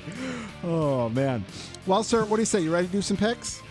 [0.63, 1.45] Oh man.
[1.85, 2.61] Well, sir, what do you say?
[2.61, 3.61] You ready to do some picks?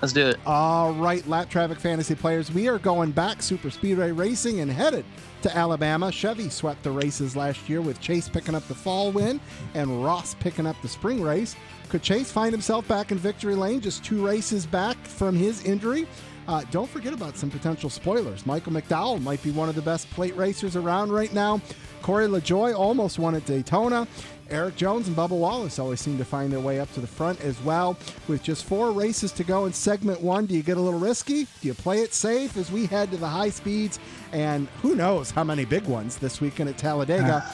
[0.00, 0.38] Let's do it.
[0.46, 5.04] All right, lapped traffic fantasy players, we are going back super speedway racing and headed
[5.42, 6.10] to Alabama.
[6.10, 9.40] Chevy swept the races last year with Chase picking up the fall win
[9.74, 11.56] and Ross picking up the spring race.
[11.88, 16.06] Could Chase find himself back in victory lane just two races back from his injury?
[16.48, 18.46] Uh, don't forget about some potential spoilers.
[18.46, 21.60] Michael McDowell might be one of the best plate racers around right now.
[22.02, 24.08] Corey LaJoie almost won at Daytona.
[24.52, 27.40] Eric Jones and Bubba Wallace always seem to find their way up to the front
[27.40, 27.96] as well.
[28.28, 31.44] With just four races to go in segment one, do you get a little risky?
[31.44, 33.98] Do you play it safe as we head to the high speeds?
[34.32, 37.44] And who knows how many big ones this weekend at Talladega?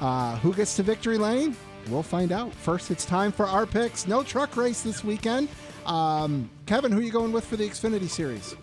[0.00, 1.56] Uh, who gets to victory lane?
[1.88, 2.54] We'll find out.
[2.54, 4.06] First, it's time for our picks.
[4.06, 5.48] No truck race this weekend.
[5.86, 8.56] Um, Kevin, who are you going with for the Xfinity Series?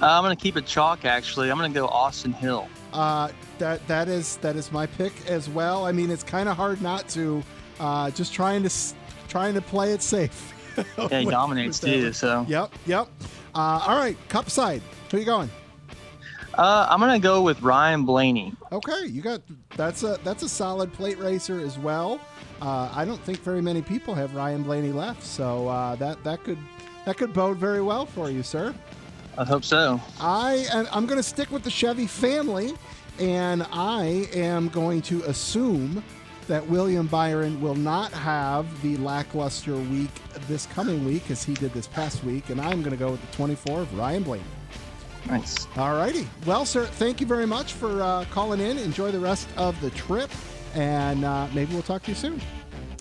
[0.00, 1.04] Uh, I'm gonna keep it chalk.
[1.04, 2.68] Actually, I'm gonna go Austin Hill.
[2.92, 5.84] Uh, that that is that is my pick as well.
[5.86, 7.42] I mean, it's kind of hard not to.
[7.78, 8.70] Uh, just trying to
[9.28, 10.54] trying to play it safe.
[11.10, 12.12] Yeah, he dominates too.
[12.12, 13.08] So Yep, yep.
[13.54, 14.80] Uh, all right, cup side.
[15.10, 15.50] Who you going?
[16.54, 18.54] uh, I'm gonna go with Ryan Blaney.
[18.72, 19.42] Okay, you got
[19.76, 22.20] that's a that's a solid plate racer as well.
[22.62, 26.44] Uh, I don't think very many people have Ryan Blaney left, so uh, that that
[26.44, 26.58] could
[27.04, 28.74] that could bode very well for you, sir.
[29.38, 30.00] I hope so.
[30.20, 32.74] I I'm going to stick with the Chevy family,
[33.18, 36.02] and I am going to assume
[36.46, 40.10] that William Byron will not have the lackluster week
[40.48, 43.20] this coming week as he did this past week, and I'm going to go with
[43.20, 44.42] the 24 of Ryan Blaney.
[45.26, 45.68] Nice.
[45.76, 46.26] All righty.
[46.46, 48.78] Well, sir, thank you very much for uh, calling in.
[48.78, 50.30] Enjoy the rest of the trip,
[50.74, 52.40] and uh, maybe we'll talk to you soon.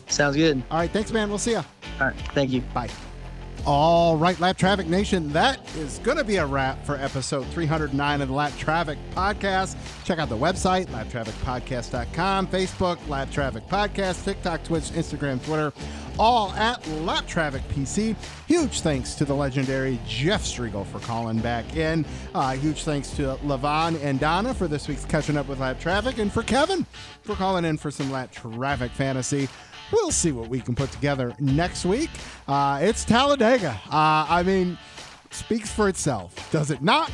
[0.08, 0.62] Sounds good.
[0.70, 0.92] All right.
[0.92, 1.30] Thanks, man.
[1.30, 1.58] We'll see you.
[1.58, 2.16] All right.
[2.34, 2.62] Thank you.
[2.74, 2.90] Bye.
[3.66, 8.22] All right, Lapped Traffic Nation, that is going to be a wrap for episode 309
[8.22, 9.76] of the Lapped Traffic Podcast.
[10.06, 15.72] Check out the website, lappedtrafficpodcast.com, Facebook, Lapped Traffic Podcast, TikTok, Twitch, Instagram, Twitter,
[16.18, 18.16] all at Lapped Traffic PC.
[18.48, 22.06] Huge thanks to the legendary Jeff Striegle for calling back in.
[22.34, 26.18] Uh, huge thanks to Levon and Donna for this week's Catching Up with Lapped Traffic,
[26.18, 26.86] and for Kevin
[27.22, 29.48] for calling in for some Lapped Traffic Fantasy.
[29.92, 32.10] We'll see what we can put together next week.
[32.48, 33.80] Uh, it's Talladega.
[33.92, 34.78] Uh, I mean,
[35.32, 37.12] speaks for itself, does it not?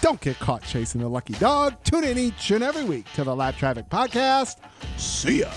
[0.00, 1.82] Don't get caught chasing the lucky dog.
[1.82, 4.56] Tune in each and every week to the Lapped Traffic Podcast.
[4.98, 5.50] See ya.